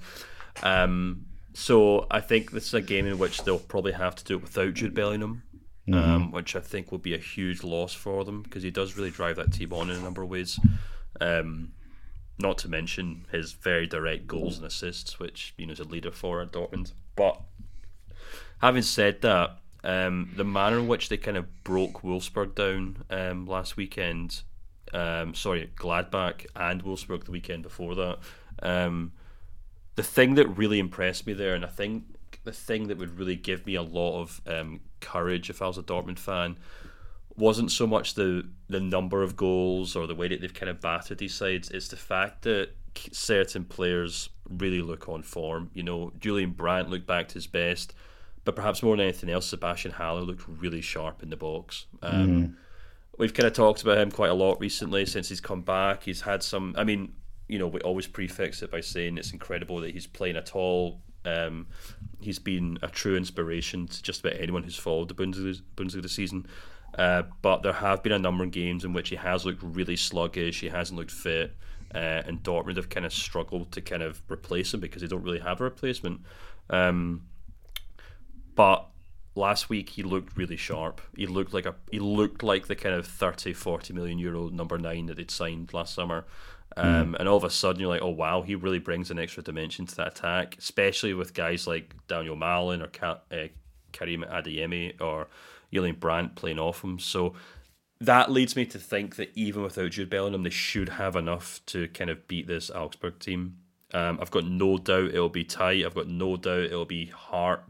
Um, 0.61 1.25
so 1.53 2.07
I 2.09 2.19
think 2.19 2.51
this 2.51 2.67
is 2.67 2.73
a 2.73 2.81
game 2.81 3.05
in 3.05 3.19
which 3.19 3.43
they'll 3.43 3.59
probably 3.59 3.91
have 3.93 4.15
to 4.15 4.23
do 4.23 4.35
it 4.35 4.41
without 4.41 4.73
Jude 4.73 4.95
Bellingham, 4.95 5.43
um, 5.91 6.31
which 6.31 6.55
I 6.55 6.59
think 6.59 6.91
will 6.91 6.99
be 6.99 7.13
a 7.13 7.19
huge 7.19 7.63
loss 7.63 7.93
for 7.93 8.23
them 8.25 8.41
because 8.41 8.63
he 8.63 8.71
does 8.71 8.97
really 8.97 9.11
drive 9.11 9.35
that 9.35 9.53
team 9.53 9.73
on 9.73 9.89
in 9.89 9.97
a 9.97 10.01
number 10.01 10.23
of 10.23 10.29
ways. 10.29 10.59
Um, 11.21 11.73
not 12.39 12.57
to 12.59 12.67
mention 12.67 13.25
his 13.31 13.53
very 13.53 13.85
direct 13.85 14.25
goals 14.25 14.57
and 14.57 14.65
assists, 14.65 15.19
which 15.19 15.53
you 15.57 15.67
know 15.67 15.73
is 15.73 15.79
a 15.79 15.83
leader 15.83 16.11
for 16.11 16.41
at 16.41 16.51
Dortmund. 16.51 16.93
But 17.15 17.39
having 18.59 18.81
said 18.81 19.21
that, 19.21 19.57
um, 19.83 20.31
the 20.35 20.43
manner 20.43 20.79
in 20.79 20.87
which 20.87 21.09
they 21.09 21.17
kind 21.17 21.37
of 21.37 21.63
broke 21.63 22.01
Wolfsburg 22.01 22.55
down 22.55 23.03
um, 23.09 23.45
last 23.45 23.77
weekend, 23.77 24.41
um, 24.93 25.33
sorry, 25.33 25.69
Gladbach 25.75 26.45
and 26.55 26.83
Wolfsburg 26.83 27.25
the 27.25 27.31
weekend 27.31 27.63
before 27.63 27.95
that, 27.95 28.19
um, 28.61 29.11
the 29.95 30.03
thing 30.03 30.35
that 30.35 30.47
really 30.47 30.79
impressed 30.79 31.27
me 31.27 31.33
there, 31.33 31.55
and 31.55 31.65
I 31.65 31.69
think 31.69 32.03
the 32.43 32.51
thing 32.51 32.87
that 32.87 32.97
would 32.97 33.17
really 33.17 33.35
give 33.35 33.65
me 33.65 33.75
a 33.75 33.81
lot 33.81 34.21
of 34.21 34.41
um, 34.47 34.81
courage 34.99 35.49
if 35.49 35.61
I 35.61 35.67
was 35.67 35.77
a 35.77 35.83
Dortmund 35.83 36.19
fan, 36.19 36.57
wasn't 37.35 37.71
so 37.71 37.87
much 37.87 38.13
the 38.13 38.47
the 38.67 38.79
number 38.79 39.23
of 39.23 39.35
goals 39.35 39.95
or 39.95 40.07
the 40.07 40.15
way 40.15 40.27
that 40.27 40.41
they've 40.41 40.53
kind 40.53 40.69
of 40.69 40.81
battered 40.81 41.17
these 41.17 41.33
sides. 41.33 41.69
It's 41.69 41.87
the 41.87 41.95
fact 41.95 42.43
that 42.43 42.69
certain 43.11 43.65
players 43.65 44.29
really 44.49 44.81
look 44.81 45.09
on 45.09 45.23
form. 45.23 45.71
You 45.73 45.83
know, 45.83 46.11
Julian 46.19 46.51
Brandt 46.51 46.89
looked 46.89 47.07
back 47.07 47.29
to 47.29 47.35
his 47.35 47.47
best, 47.47 47.93
but 48.45 48.55
perhaps 48.55 48.83
more 48.83 48.95
than 48.95 49.05
anything 49.05 49.29
else, 49.29 49.47
Sebastian 49.47 49.91
Haller 49.91 50.21
looked 50.21 50.47
really 50.47 50.81
sharp 50.81 51.23
in 51.23 51.29
the 51.29 51.37
box. 51.37 51.85
Um, 52.01 52.27
mm. 52.27 52.55
We've 53.17 53.33
kind 53.33 53.47
of 53.47 53.53
talked 53.53 53.83
about 53.83 53.99
him 53.99 54.11
quite 54.11 54.31
a 54.31 54.33
lot 54.33 54.59
recently 54.59 55.05
since 55.05 55.29
he's 55.29 55.41
come 55.41 55.61
back. 55.61 56.03
He's 56.03 56.21
had 56.21 56.41
some. 56.41 56.73
I 56.77 56.83
mean, 56.83 57.13
you 57.47 57.59
know, 57.59 57.67
we 57.67 57.79
always 57.81 58.07
prefix 58.07 58.61
it 58.63 58.71
by 58.71 58.81
saying 58.81 59.17
it's 59.17 59.31
incredible 59.31 59.79
that 59.81 59.91
he's 59.91 60.07
playing 60.07 60.35
at 60.35 60.55
all. 60.55 61.01
Um, 61.25 61.67
he's 62.19 62.39
been 62.39 62.79
a 62.81 62.87
true 62.87 63.15
inspiration 63.15 63.87
to 63.87 64.01
just 64.01 64.25
about 64.25 64.39
anyone 64.39 64.63
who's 64.63 64.75
followed 64.75 65.09
the 65.09 65.13
Bundesliga, 65.13 65.61
Bundesliga 65.75 66.09
season. 66.09 66.47
Uh, 66.97 67.23
but 67.41 67.63
there 67.63 67.73
have 67.73 68.03
been 68.03 68.11
a 68.11 68.19
number 68.19 68.43
of 68.43 68.51
games 68.51 68.83
in 68.83 68.93
which 68.93 69.09
he 69.09 69.15
has 69.15 69.45
looked 69.45 69.61
really 69.63 69.95
sluggish. 69.95 70.59
He 70.59 70.69
hasn't 70.69 70.97
looked 70.97 71.11
fit, 71.11 71.55
uh, 71.93 72.23
and 72.25 72.43
Dortmund 72.43 72.77
have 72.77 72.89
kind 72.89 73.05
of 73.05 73.13
struggled 73.13 73.71
to 73.73 73.81
kind 73.81 74.03
of 74.03 74.21
replace 74.29 74.73
him 74.73 74.79
because 74.79 75.01
they 75.01 75.07
don't 75.07 75.23
really 75.23 75.39
have 75.39 75.61
a 75.61 75.63
replacement. 75.63 76.21
Um, 76.69 77.23
but 78.55 78.87
last 79.35 79.69
week 79.69 79.89
he 79.89 80.03
looked 80.03 80.37
really 80.37 80.57
sharp. 80.57 81.01
He 81.15 81.25
looked 81.25 81.53
like 81.53 81.65
a 81.65 81.75
he 81.91 81.99
looked 81.99 82.43
like 82.43 82.67
the 82.67 82.75
kind 82.75 82.95
of 82.95 83.05
30, 83.05 83.53
40 83.53 83.93
million 83.93 84.19
euro 84.19 84.49
number 84.49 84.77
nine 84.77 85.07
that 85.07 85.17
they'd 85.17 85.31
signed 85.31 85.73
last 85.73 85.93
summer. 85.93 86.25
Um, 86.75 87.13
mm. 87.13 87.19
And 87.19 87.29
all 87.29 87.37
of 87.37 87.43
a 87.43 87.49
sudden, 87.49 87.81
you're 87.81 87.89
like, 87.89 88.01
oh 88.01 88.09
wow, 88.09 88.41
he 88.41 88.55
really 88.55 88.79
brings 88.79 89.11
an 89.11 89.19
extra 89.19 89.43
dimension 89.43 89.85
to 89.85 89.95
that 89.97 90.19
attack, 90.19 90.57
especially 90.57 91.13
with 91.13 91.33
guys 91.33 91.67
like 91.67 91.95
Donyell 92.07 92.37
Malen 92.37 92.83
or 92.83 92.87
Ka- 92.87 93.21
uh, 93.31 93.47
Karim 93.91 94.25
Adeyemi 94.27 94.99
or 94.99 95.27
Julian 95.71 95.95
Brandt 95.95 96.35
playing 96.35 96.59
off 96.59 96.83
him. 96.83 96.99
So 96.99 97.33
that 98.01 98.31
leads 98.31 98.55
me 98.55 98.65
to 98.65 98.79
think 98.79 99.15
that 99.15 99.31
even 99.35 99.63
without 99.63 99.91
Jude 99.91 100.09
Bellingham, 100.09 100.43
they 100.43 100.49
should 100.49 100.89
have 100.89 101.15
enough 101.15 101.61
to 101.67 101.87
kind 101.89 102.09
of 102.09 102.27
beat 102.27 102.47
this 102.47 102.69
Augsburg 102.69 103.19
team. 103.19 103.57
Um, 103.93 104.17
I've 104.19 104.31
got 104.31 104.45
no 104.45 104.77
doubt 104.77 105.09
it'll 105.09 105.29
be 105.29 105.43
tight. 105.43 105.85
I've 105.85 105.95
got 105.95 106.07
no 106.07 106.35
doubt 106.35 106.63
it'll 106.63 106.85
be 106.85 107.05
heart, 107.05 107.63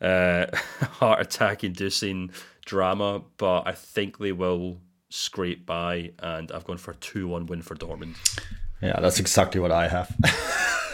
uh, 0.00 0.46
heart 0.54 1.20
attack 1.20 1.64
inducing 1.64 2.30
drama. 2.64 3.22
But 3.36 3.66
I 3.66 3.72
think 3.72 4.18
they 4.18 4.32
will 4.32 4.80
scrape 5.08 5.66
by, 5.66 6.12
and 6.18 6.52
I've 6.52 6.64
gone 6.64 6.78
for 6.78 6.92
a 6.92 6.96
two-one 6.96 7.46
win 7.46 7.62
for 7.62 7.74
Dortmund. 7.74 8.16
Yeah, 8.82 9.00
that's 9.00 9.18
exactly 9.18 9.60
what 9.60 9.72
I 9.72 9.88
have. 9.88 10.14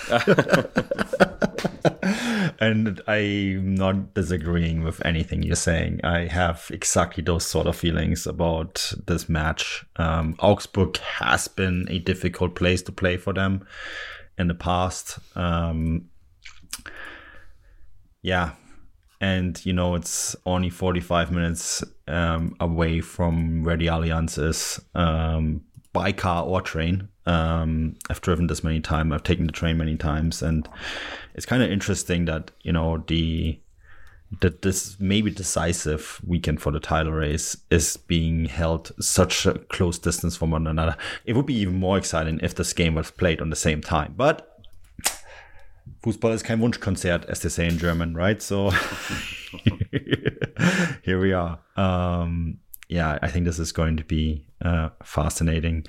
and 2.61 3.01
I'm 3.07 3.75
not 3.75 4.15
disagreeing 4.15 4.85
with 4.85 5.05
anything 5.05 5.43
you're 5.43 5.57
saying. 5.57 6.01
I 6.05 6.27
have 6.27 6.71
exactly 6.73 7.23
those 7.23 7.47
sort 7.47 7.67
of 7.67 7.77
feelings 7.77 8.27
about 8.27 8.93
this 9.07 9.29
match. 9.29 9.85
Um, 9.97 10.37
Augsburg 10.39 10.99
has 10.99 11.49
been 11.49 11.87
a 11.89 11.99
difficult 11.99 12.55
place 12.55 12.83
to 12.83 12.93
play 12.93 13.17
for 13.17 13.33
them 13.33 13.67
in 14.39 14.49
the 14.49 14.55
past. 14.55 15.19
Um, 15.35 16.09
yeah. 18.23 18.53
And, 19.23 19.65
you 19.65 19.73
know, 19.73 19.95
it's 19.95 20.35
only 20.45 20.69
45 20.69 21.31
minutes 21.31 21.85
um, 22.09 22.57
away 22.59 23.01
from 23.01 23.63
where 23.63 23.77
the 23.77 23.87
Allianz 23.87 24.37
is 24.37 24.81
um, 24.97 25.63
by 25.93 26.11
car 26.11 26.45
or 26.45 26.61
train. 26.61 27.09
Um, 27.25 27.97
I've 28.11 28.21
driven 28.21 28.49
this 28.49 28.65
many 28.65 28.81
times. 28.81 29.13
I've 29.13 29.23
taken 29.23 29.47
the 29.47 29.53
train 29.53 29.79
many 29.79 29.97
times, 29.97 30.43
and 30.43 30.69
it's 31.35 31.47
kind 31.47 31.63
of 31.63 31.71
interesting 31.71 32.25
that 32.25 32.51
you 32.63 32.73
know 32.73 33.05
the 33.07 33.61
that 34.41 34.63
this 34.63 34.97
maybe 34.99 35.31
decisive 35.31 36.21
weekend 36.27 36.61
for 36.61 36.73
the 36.73 36.81
title 36.81 37.13
race 37.13 37.57
is 37.71 37.97
being 37.97 38.47
held 38.47 38.91
such 38.99 39.47
a 39.47 39.55
close 39.55 39.99
distance 39.99 40.37
from 40.37 40.51
one 40.51 40.67
another. 40.67 40.97
It 41.25 41.37
would 41.37 41.47
be 41.47 41.55
even 41.55 41.75
more 41.75 41.99
exciting 41.99 42.41
if 42.43 42.55
this 42.55 42.73
game 42.73 42.95
was 42.95 43.11
played 43.11 43.41
on 43.41 43.51
the 43.51 43.57
same 43.57 43.83
time. 43.83 44.15
But 44.17 44.52
Fußball 46.03 46.35
ist 46.35 46.45
kein 46.45 46.61
Wunschkonzert, 46.61 47.27
as 47.27 47.41
they 47.41 47.49
say 47.49 47.69
in 47.69 47.79
German, 47.79 48.17
right? 48.17 48.43
So 48.43 48.71
here 51.03 51.21
we 51.21 51.33
are. 51.33 51.59
Um, 51.77 52.59
yeah, 52.89 53.19
I 53.23 53.29
think 53.29 53.47
this 53.47 53.59
is 53.59 53.73
going 53.73 53.97
to 53.97 54.05
be 54.05 54.47
uh, 54.65 54.91
fascinating. 55.03 55.87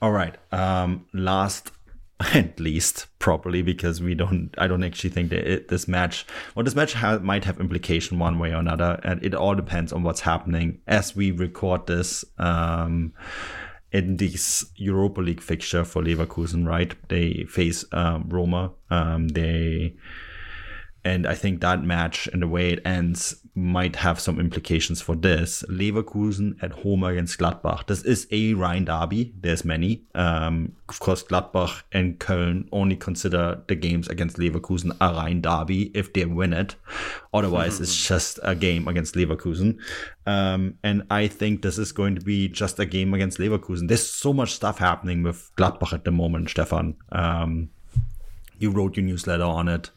All 0.00 0.12
right. 0.12 0.36
Um, 0.52 1.06
last 1.12 1.72
and 2.34 2.52
least, 2.58 3.06
probably 3.18 3.62
because 3.62 4.00
we 4.00 4.14
don't, 4.14 4.54
I 4.58 4.66
don't 4.66 4.82
actually 4.82 5.10
think 5.10 5.30
that 5.30 5.50
it, 5.50 5.68
this 5.68 5.86
match, 5.86 6.26
well, 6.54 6.64
this 6.64 6.74
match 6.74 6.94
ha- 6.94 7.18
might 7.18 7.44
have 7.44 7.60
implication 7.60 8.18
one 8.18 8.38
way 8.38 8.52
or 8.52 8.56
another, 8.56 9.00
and 9.04 9.24
it 9.24 9.34
all 9.34 9.54
depends 9.54 9.92
on 9.92 10.02
what's 10.02 10.20
happening 10.20 10.80
as 10.86 11.14
we 11.14 11.30
record 11.30 11.86
this. 11.86 12.24
Um, 12.38 13.12
in 13.92 14.16
this 14.16 14.66
Europa 14.76 15.20
League 15.20 15.40
fixture 15.40 15.84
for 15.84 16.02
Leverkusen, 16.02 16.66
right? 16.66 16.94
They 17.08 17.44
face 17.48 17.84
um, 17.92 18.28
Roma. 18.28 18.72
Um, 18.90 19.28
they 19.28 19.94
and 21.08 21.26
I 21.26 21.34
think 21.34 21.62
that 21.62 21.82
match 21.82 22.28
and 22.34 22.42
the 22.42 22.48
way 22.48 22.68
it 22.70 22.82
ends 22.84 23.34
might 23.54 23.96
have 23.96 24.20
some 24.20 24.38
implications 24.38 25.00
for 25.00 25.16
this. 25.16 25.64
Leverkusen 25.70 26.62
at 26.62 26.70
home 26.70 27.02
against 27.02 27.38
Gladbach. 27.38 27.86
This 27.86 28.02
is 28.02 28.26
a 28.30 28.52
Rhine 28.52 28.84
derby. 28.84 29.32
There's 29.40 29.64
many. 29.64 30.02
Um, 30.14 30.76
of 30.90 31.00
course, 31.00 31.22
Gladbach 31.22 31.82
and 31.92 32.20
Köln 32.20 32.68
only 32.72 32.94
consider 32.94 33.62
the 33.68 33.74
games 33.74 34.06
against 34.08 34.36
Leverkusen 34.36 34.94
a 35.00 35.14
Rhine 35.14 35.40
derby 35.40 35.90
if 35.94 36.12
they 36.12 36.26
win 36.26 36.52
it. 36.52 36.76
Otherwise, 37.32 37.80
it's 37.80 38.06
just 38.06 38.38
a 38.42 38.54
game 38.54 38.86
against 38.86 39.14
Leverkusen. 39.14 39.78
Um, 40.26 40.74
and 40.84 41.04
I 41.10 41.26
think 41.26 41.62
this 41.62 41.78
is 41.78 41.90
going 41.90 42.16
to 42.16 42.20
be 42.20 42.48
just 42.48 42.78
a 42.78 42.84
game 42.84 43.14
against 43.14 43.38
Leverkusen. 43.38 43.88
There's 43.88 44.08
so 44.08 44.34
much 44.34 44.52
stuff 44.52 44.76
happening 44.78 45.22
with 45.22 45.50
Gladbach 45.56 45.94
at 45.94 46.04
the 46.04 46.12
moment, 46.12 46.50
Stefan. 46.50 46.96
Um, 47.12 47.70
you 48.58 48.70
wrote 48.70 48.96
your 48.96 49.06
newsletter 49.06 49.44
on 49.44 49.68
it. 49.68 49.90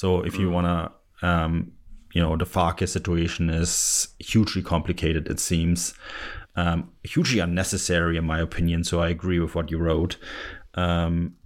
So 0.00 0.22
if 0.22 0.38
you 0.38 0.48
mm. 0.48 0.52
want 0.52 0.66
to, 0.66 1.28
um, 1.28 1.72
you 2.14 2.22
know, 2.22 2.34
the 2.34 2.46
Farke 2.46 2.88
situation 2.88 3.50
is 3.50 4.08
hugely 4.18 4.62
complicated, 4.62 5.28
it 5.28 5.38
seems. 5.38 5.92
Um, 6.56 6.90
hugely 7.04 7.38
unnecessary, 7.38 8.16
in 8.16 8.24
my 8.24 8.40
opinion. 8.40 8.82
So 8.82 9.02
I 9.02 9.10
agree 9.10 9.38
with 9.40 9.54
what 9.54 9.70
you 9.70 9.76
wrote. 9.76 10.16
Um, 10.72 11.36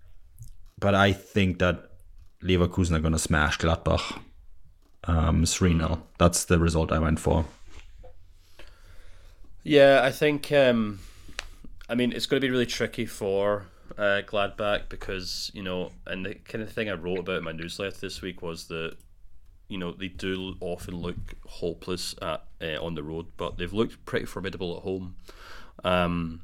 but 0.79 0.95
I 0.95 1.13
think 1.13 1.59
that 1.59 1.91
Leverkusen 2.45 2.95
are 2.95 3.01
going 3.01 3.13
to 3.13 3.19
smash 3.19 3.59
Gladbach 3.59 4.21
um, 5.03 5.45
3 5.45 5.77
0. 5.77 6.05
That's 6.19 6.45
the 6.45 6.61
result 6.61 6.93
I 6.93 7.01
went 7.01 7.19
for. 7.19 7.47
Yeah, 9.65 10.03
I 10.05 10.13
think. 10.13 10.53
Um, 10.53 11.01
I 11.89 11.97
mean, 11.97 12.13
it's 12.13 12.27
going 12.27 12.41
to 12.41 12.47
be 12.47 12.53
really 12.53 12.67
tricky 12.67 13.05
for 13.05 13.67
uh, 13.99 14.23
Gladbach 14.27 14.89
because 14.89 15.51
you 15.55 15.63
know, 15.63 15.93
and 16.07 16.25
the 16.27 16.35
kind 16.35 16.63
of 16.63 16.73
thing 16.73 16.89
I 16.89 16.95
wrote 16.95 17.21
about 17.21 17.39
in 17.39 17.45
my 17.45 17.53
newsletter 17.53 17.97
this 18.01 18.23
week 18.23 18.43
was 18.43 18.67
that 18.69 18.97
you 19.69 19.79
know 19.79 19.93
they 19.93 20.09
do 20.09 20.55
often 20.61 20.97
look 20.97 21.17
hopeless 21.47 22.15
at 22.23 22.45
uh, 22.63 22.85
on 22.85 22.95
the 22.95 23.03
road, 23.03 23.27
but 23.37 23.59
they've 23.59 23.73
looked 23.73 24.05
pretty 24.05 24.27
formidable 24.27 24.77
at 24.77 24.83
home. 24.83 25.17
Um, 25.83 26.41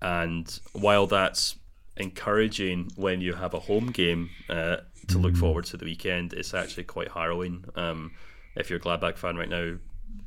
and 0.00 0.60
while 0.72 1.06
that's 1.06 1.56
encouraging 1.96 2.90
when 2.96 3.20
you 3.20 3.34
have 3.34 3.54
a 3.54 3.60
home 3.60 3.90
game 3.90 4.30
uh, 4.48 4.78
to 5.08 5.18
look 5.18 5.36
forward 5.36 5.64
to 5.66 5.76
the 5.76 5.84
weekend, 5.84 6.32
it's 6.32 6.54
actually 6.54 6.84
quite 6.84 7.08
harrowing. 7.08 7.64
Um, 7.76 8.12
if 8.56 8.68
you're 8.68 8.78
a 8.78 8.82
Gladbach 8.82 9.16
fan 9.16 9.36
right 9.36 9.48
now, 9.48 9.76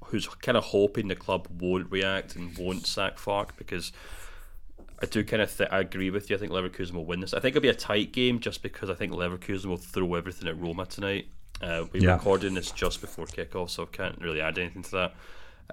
who's 0.05 0.27
kind 0.27 0.57
of 0.57 0.63
hoping 0.65 1.07
the 1.07 1.15
club 1.15 1.47
won't 1.59 1.91
react 1.91 2.35
and 2.35 2.57
won't 2.57 2.85
sack 2.85 3.17
Farke 3.17 3.55
because 3.57 3.91
I 5.01 5.05
do 5.05 5.23
kind 5.23 5.41
of 5.41 5.55
th- 5.55 5.69
I 5.71 5.79
agree 5.79 6.09
with 6.09 6.29
you. 6.29 6.35
I 6.35 6.39
think 6.39 6.51
Leverkusen 6.51 6.93
will 6.93 7.05
win 7.05 7.19
this. 7.19 7.33
I 7.33 7.39
think 7.39 7.55
it'll 7.55 7.63
be 7.63 7.69
a 7.69 7.73
tight 7.73 8.13
game 8.13 8.39
just 8.39 8.61
because 8.61 8.89
I 8.89 8.95
think 8.95 9.11
Leverkusen 9.11 9.65
will 9.65 9.77
throw 9.77 10.15
everything 10.15 10.47
at 10.47 10.59
Roma 10.59 10.85
tonight. 10.85 11.27
Uh, 11.61 11.85
we're 11.93 12.03
yeah. 12.03 12.13
recording 12.13 12.53
this 12.53 12.71
just 12.71 13.01
before 13.01 13.25
kickoff, 13.25 13.69
so 13.69 13.83
I 13.83 13.85
can't 13.87 14.19
really 14.21 14.41
add 14.41 14.57
anything 14.57 14.83
to 14.83 14.91
that. 14.91 15.13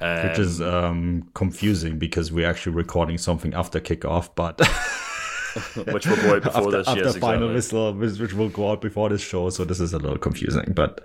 Um, 0.00 0.28
Which 0.28 0.38
is 0.38 0.60
um, 0.60 0.84
um, 0.84 1.30
confusing 1.34 1.98
because 1.98 2.32
we're 2.32 2.48
actually 2.48 2.74
recording 2.74 3.18
something 3.18 3.52
after 3.52 3.78
kickoff, 3.78 4.30
but 4.34 4.58
which 5.92 6.06
will 6.06 6.16
go 6.16 6.36
out 6.36 6.42
before 6.42 6.62
after, 6.62 6.70
this. 6.78 6.88
After 6.88 7.04
yes, 7.04 7.16
final 7.18 7.52
whistle, 7.52 7.92
which 7.92 8.32
will 8.32 8.48
go 8.48 8.70
out 8.70 8.80
before 8.80 9.10
this 9.10 9.20
show, 9.20 9.50
so 9.50 9.64
this 9.64 9.80
is 9.80 9.92
a 9.92 9.98
little 9.98 10.18
confusing, 10.18 10.72
but 10.74 11.04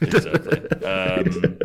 exactly. 0.00 0.62
Um, 0.86 1.58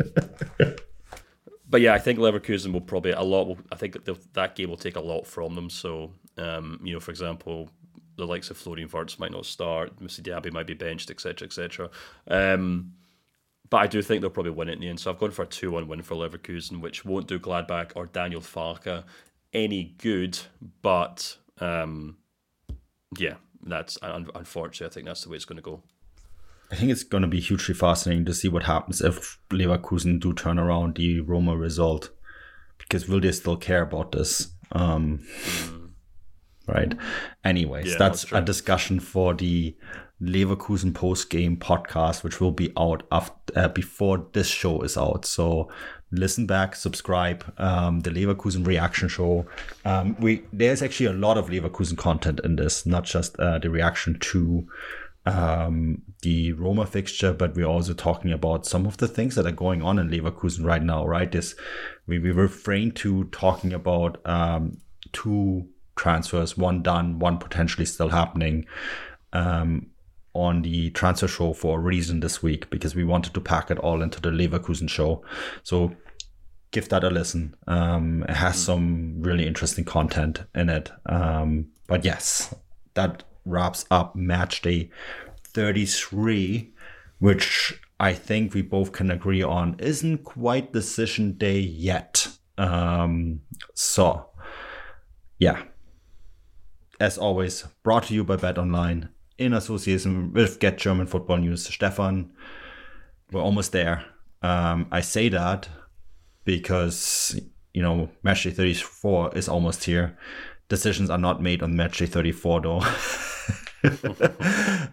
but 1.72 1.80
yeah, 1.80 1.94
I 1.94 1.98
think 1.98 2.18
Leverkusen 2.18 2.70
will 2.70 2.82
probably 2.82 3.12
a 3.12 3.22
lot. 3.22 3.48
Will, 3.48 3.58
I 3.72 3.76
think 3.76 3.96
that 4.04 4.54
game 4.54 4.68
will 4.68 4.76
take 4.76 4.96
a 4.96 5.00
lot 5.00 5.26
from 5.26 5.54
them. 5.54 5.70
So, 5.70 6.12
um, 6.36 6.78
you 6.84 6.92
know, 6.92 7.00
for 7.00 7.10
example, 7.10 7.70
the 8.16 8.26
likes 8.26 8.50
of 8.50 8.58
Florian 8.58 8.90
Wirtz 8.92 9.18
might 9.18 9.32
not 9.32 9.46
start. 9.46 9.98
Moussa 9.98 10.20
Diaby 10.20 10.52
might 10.52 10.66
be 10.66 10.74
benched, 10.74 11.10
etc., 11.10 11.46
etc. 11.46 11.88
Um, 12.28 12.92
but 13.70 13.78
I 13.78 13.86
do 13.86 14.02
think 14.02 14.20
they'll 14.20 14.28
probably 14.28 14.52
win 14.52 14.68
it 14.68 14.74
in 14.74 14.80
the 14.80 14.88
end. 14.88 15.00
So 15.00 15.10
I've 15.10 15.18
gone 15.18 15.30
for 15.30 15.44
a 15.44 15.46
two-one 15.46 15.88
win 15.88 16.02
for 16.02 16.14
Leverkusen, 16.14 16.82
which 16.82 17.06
won't 17.06 17.26
do 17.26 17.38
Gladbach 17.40 17.92
or 17.94 18.04
Daniel 18.04 18.42
Farke 18.42 19.02
any 19.54 19.94
good. 19.96 20.38
But 20.82 21.38
um, 21.58 22.18
yeah, 23.16 23.36
that's 23.62 23.96
unfortunately, 24.02 24.88
I 24.88 24.94
think 24.94 25.06
that's 25.06 25.22
the 25.22 25.30
way 25.30 25.36
it's 25.36 25.46
going 25.46 25.56
to 25.56 25.62
go. 25.62 25.82
I 26.72 26.74
think 26.74 26.90
it's 26.90 27.04
going 27.04 27.20
to 27.20 27.28
be 27.28 27.38
hugely 27.38 27.74
fascinating 27.74 28.24
to 28.24 28.34
see 28.34 28.48
what 28.48 28.62
happens 28.62 29.02
if 29.02 29.38
Leverkusen 29.50 30.18
do 30.18 30.32
turn 30.32 30.58
around 30.58 30.96
the 30.96 31.20
Roma 31.20 31.54
result, 31.54 32.10
because 32.78 33.06
will 33.06 33.20
they 33.20 33.32
still 33.32 33.58
care 33.58 33.82
about 33.82 34.12
this? 34.12 34.48
Um, 34.72 35.20
right? 36.66 36.94
Anyways, 37.44 37.92
Yeah, 37.92 37.98
that's, 37.98 38.22
that's 38.22 38.32
a 38.32 38.40
discussion 38.40 39.00
for 39.00 39.34
the 39.34 39.76
Leverkusen 40.22 40.94
post 40.94 41.28
game 41.28 41.58
podcast, 41.58 42.24
which 42.24 42.40
will 42.40 42.52
be 42.52 42.72
out 42.78 43.02
after, 43.12 43.34
uh, 43.54 43.68
before 43.68 44.26
this 44.32 44.48
show 44.48 44.80
is 44.80 44.96
out. 44.96 45.26
So 45.26 45.70
listen 46.10 46.46
back, 46.46 46.74
subscribe. 46.74 47.52
Um, 47.58 48.00
the 48.00 48.10
Leverkusen 48.10 48.66
reaction 48.66 49.08
show. 49.08 49.46
Um, 49.84 50.16
we 50.20 50.42
there's 50.54 50.80
actually 50.80 51.06
a 51.06 51.12
lot 51.12 51.36
of 51.36 51.48
Leverkusen 51.48 51.98
content 51.98 52.40
in 52.44 52.56
this, 52.56 52.86
not 52.86 53.04
just 53.04 53.38
uh, 53.38 53.58
the 53.58 53.68
reaction 53.68 54.18
to 54.20 54.66
um, 55.24 56.02
the 56.22 56.52
Roma 56.52 56.86
fixture, 56.86 57.32
but 57.32 57.54
we're 57.54 57.66
also 57.66 57.94
talking 57.94 58.32
about 58.32 58.66
some 58.66 58.86
of 58.86 58.96
the 58.96 59.08
things 59.08 59.34
that 59.36 59.46
are 59.46 59.52
going 59.52 59.82
on 59.82 59.98
in 59.98 60.08
Leverkusen 60.08 60.64
right 60.64 60.82
now. 60.82 61.06
Right, 61.06 61.30
this 61.30 61.54
we 62.06 62.18
we 62.18 62.30
refrain 62.30 62.92
to 62.92 63.24
talking 63.24 63.72
about 63.72 64.20
um, 64.26 64.78
two 65.12 65.68
transfers, 65.96 66.56
one 66.56 66.82
done, 66.82 67.18
one 67.18 67.38
potentially 67.38 67.86
still 67.86 68.08
happening. 68.08 68.66
Um, 69.32 69.86
on 70.34 70.62
the 70.62 70.90
transfer 70.90 71.28
show 71.28 71.52
for 71.52 71.78
a 71.78 71.82
reason 71.82 72.20
this 72.20 72.42
week 72.42 72.70
because 72.70 72.94
we 72.94 73.04
wanted 73.04 73.34
to 73.34 73.40
pack 73.40 73.70
it 73.70 73.78
all 73.78 74.00
into 74.00 74.20
the 74.20 74.30
Leverkusen 74.30 74.88
show. 74.88 75.22
So 75.62 75.94
give 76.70 76.88
that 76.88 77.04
a 77.04 77.10
listen. 77.10 77.54
Um, 77.66 78.24
it 78.28 78.36
has 78.36 78.58
some 78.62 79.22
really 79.22 79.46
interesting 79.46 79.84
content 79.84 80.42
in 80.54 80.70
it. 80.70 80.90
Um, 81.06 81.68
but 81.86 82.04
yes, 82.04 82.54
that 82.94 83.24
wraps 83.44 83.84
up 83.90 84.14
match 84.16 84.62
day 84.62 84.90
33, 85.44 86.72
which 87.18 87.80
I 88.00 88.12
think 88.14 88.54
we 88.54 88.62
both 88.62 88.92
can 88.92 89.10
agree 89.10 89.42
on 89.42 89.76
isn't 89.78 90.24
quite 90.24 90.72
decision 90.72 91.32
day 91.38 91.60
yet. 91.60 92.28
Um, 92.58 93.40
so, 93.74 94.30
yeah. 95.38 95.62
As 97.00 97.18
always, 97.18 97.64
brought 97.82 98.04
to 98.04 98.14
you 98.14 98.24
by 98.24 98.36
Bet 98.36 98.58
Online 98.58 99.08
in 99.38 99.52
association 99.52 100.32
with 100.32 100.60
Get 100.60 100.78
German 100.78 101.06
Football 101.06 101.38
News. 101.38 101.66
Stefan, 101.66 102.30
we're 103.32 103.40
almost 103.40 103.72
there. 103.72 104.04
Um, 104.42 104.86
I 104.90 105.00
say 105.00 105.28
that 105.28 105.68
because 106.44 107.40
you 107.72 107.82
know 107.82 108.10
match 108.22 108.44
day 108.44 108.50
34 108.50 109.36
is 109.36 109.48
almost 109.48 109.84
here. 109.84 110.16
Decisions 110.72 111.10
are 111.10 111.18
not 111.18 111.42
made 111.42 111.62
on 111.62 111.76
match 111.76 111.98
day 111.98 112.06
34 112.06 112.60
though. 112.62 112.80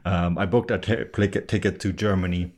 um, 0.03 0.37
I 0.37 0.45
booked 0.45 0.71
a 0.71 0.77
t- 0.77 1.05
ticket 1.47 1.79
to 1.79 1.93
Germany 1.93 2.51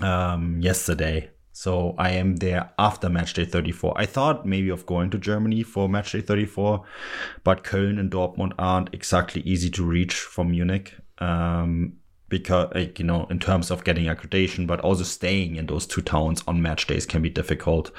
um, 0.00 0.58
yesterday. 0.58 1.28
So 1.52 1.94
I 1.98 2.12
am 2.12 2.36
there 2.36 2.70
after 2.78 3.10
match 3.10 3.34
day 3.34 3.44
34. 3.44 3.92
I 3.94 4.06
thought 4.06 4.46
maybe 4.46 4.70
of 4.70 4.86
going 4.86 5.10
to 5.10 5.18
Germany 5.18 5.62
for 5.62 5.86
match 5.86 6.12
day 6.12 6.22
34, 6.22 6.82
but 7.44 7.62
Köln 7.62 8.00
and 8.00 8.10
Dortmund 8.10 8.54
aren't 8.58 8.94
exactly 8.94 9.42
easy 9.42 9.68
to 9.72 9.84
reach 9.84 10.14
from 10.14 10.52
Munich. 10.52 10.94
Um, 11.18 11.98
because 12.30 12.72
like, 12.74 12.98
you 12.98 13.04
know, 13.04 13.26
in 13.28 13.38
terms 13.38 13.70
of 13.70 13.84
getting 13.84 14.06
accreditation, 14.06 14.66
but 14.66 14.80
also 14.80 15.04
staying 15.04 15.56
in 15.56 15.66
those 15.66 15.86
two 15.86 16.00
towns 16.00 16.42
on 16.48 16.62
match 16.62 16.86
days 16.86 17.04
can 17.04 17.20
be 17.20 17.28
difficult. 17.28 17.90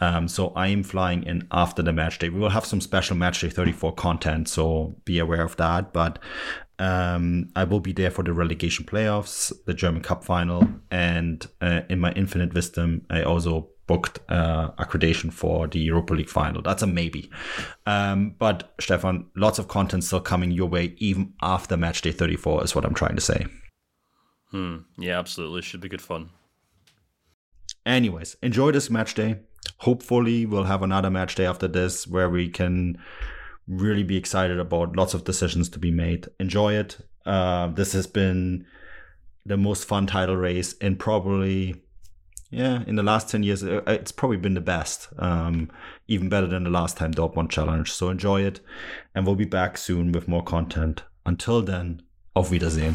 Um, 0.00 0.28
so 0.28 0.48
I 0.48 0.68
am 0.68 0.82
flying 0.82 1.22
in 1.24 1.46
after 1.50 1.82
the 1.82 1.92
match 1.92 2.18
day. 2.18 2.28
We 2.28 2.40
will 2.40 2.50
have 2.50 2.66
some 2.66 2.80
special 2.80 3.16
match 3.16 3.40
day 3.40 3.50
34 3.50 3.94
content, 3.94 4.48
so 4.48 4.96
be 5.04 5.18
aware 5.18 5.42
of 5.42 5.56
that. 5.56 5.92
But 5.92 6.18
um, 6.78 7.48
I 7.56 7.64
will 7.64 7.80
be 7.80 7.92
there 7.92 8.10
for 8.10 8.22
the 8.22 8.32
relegation 8.32 8.84
playoffs, 8.84 9.52
the 9.64 9.74
German 9.74 10.02
Cup 10.02 10.24
final, 10.24 10.68
and 10.90 11.46
uh, 11.60 11.82
in 11.88 12.00
my 12.00 12.12
infinite 12.12 12.52
wisdom, 12.52 13.06
I 13.08 13.22
also 13.22 13.70
booked 13.86 14.18
uh, 14.28 14.72
accreditation 14.72 15.32
for 15.32 15.68
the 15.68 15.78
Europa 15.78 16.12
League 16.12 16.28
final. 16.28 16.60
That's 16.60 16.82
a 16.82 16.86
maybe. 16.86 17.30
Um, 17.86 18.34
but 18.38 18.74
Stefan, 18.80 19.26
lots 19.36 19.58
of 19.58 19.68
content 19.68 20.04
still 20.04 20.20
coming 20.20 20.50
your 20.50 20.68
way, 20.68 20.94
even 20.98 21.32
after 21.40 21.76
match 21.76 22.02
day 22.02 22.12
34, 22.12 22.64
is 22.64 22.74
what 22.74 22.84
I'm 22.84 22.94
trying 22.94 23.14
to 23.14 23.22
say. 23.22 23.46
Hmm. 24.50 24.78
Yeah, 24.98 25.18
absolutely. 25.18 25.62
Should 25.62 25.80
be 25.80 25.88
good 25.88 26.02
fun. 26.02 26.30
Anyways, 27.84 28.36
enjoy 28.42 28.72
this 28.72 28.90
match 28.90 29.14
day. 29.14 29.36
Hopefully, 29.78 30.46
we'll 30.46 30.64
have 30.64 30.82
another 30.82 31.10
match 31.10 31.34
day 31.34 31.46
after 31.46 31.68
this 31.68 32.06
where 32.06 32.28
we 32.30 32.48
can 32.48 32.98
really 33.66 34.02
be 34.02 34.16
excited 34.16 34.58
about 34.58 34.96
lots 34.96 35.14
of 35.14 35.24
decisions 35.24 35.68
to 35.70 35.78
be 35.78 35.90
made. 35.90 36.28
Enjoy 36.38 36.74
it. 36.74 36.98
Uh, 37.24 37.68
this 37.68 37.92
has 37.92 38.06
been 38.06 38.64
the 39.44 39.56
most 39.56 39.84
fun 39.84 40.06
title 40.06 40.36
race 40.36 40.72
in 40.74 40.96
probably, 40.96 41.82
yeah, 42.50 42.82
in 42.86 42.96
the 42.96 43.02
last 43.02 43.28
10 43.28 43.42
years. 43.42 43.64
uh, 43.64 43.82
It's 43.86 44.12
probably 44.12 44.36
been 44.36 44.54
the 44.54 44.60
best, 44.60 45.08
um, 45.18 45.70
even 46.06 46.28
better 46.28 46.46
than 46.46 46.64
the 46.64 46.70
last 46.70 46.96
time 46.96 47.12
Dortmund 47.12 47.50
challenge. 47.50 47.92
So 47.92 48.08
enjoy 48.08 48.42
it. 48.42 48.60
And 49.14 49.26
we'll 49.26 49.34
be 49.34 49.44
back 49.44 49.78
soon 49.78 50.12
with 50.12 50.28
more 50.28 50.42
content. 50.44 51.02
Until 51.24 51.62
then, 51.62 52.02
auf 52.34 52.50
Wiedersehen. 52.50 52.94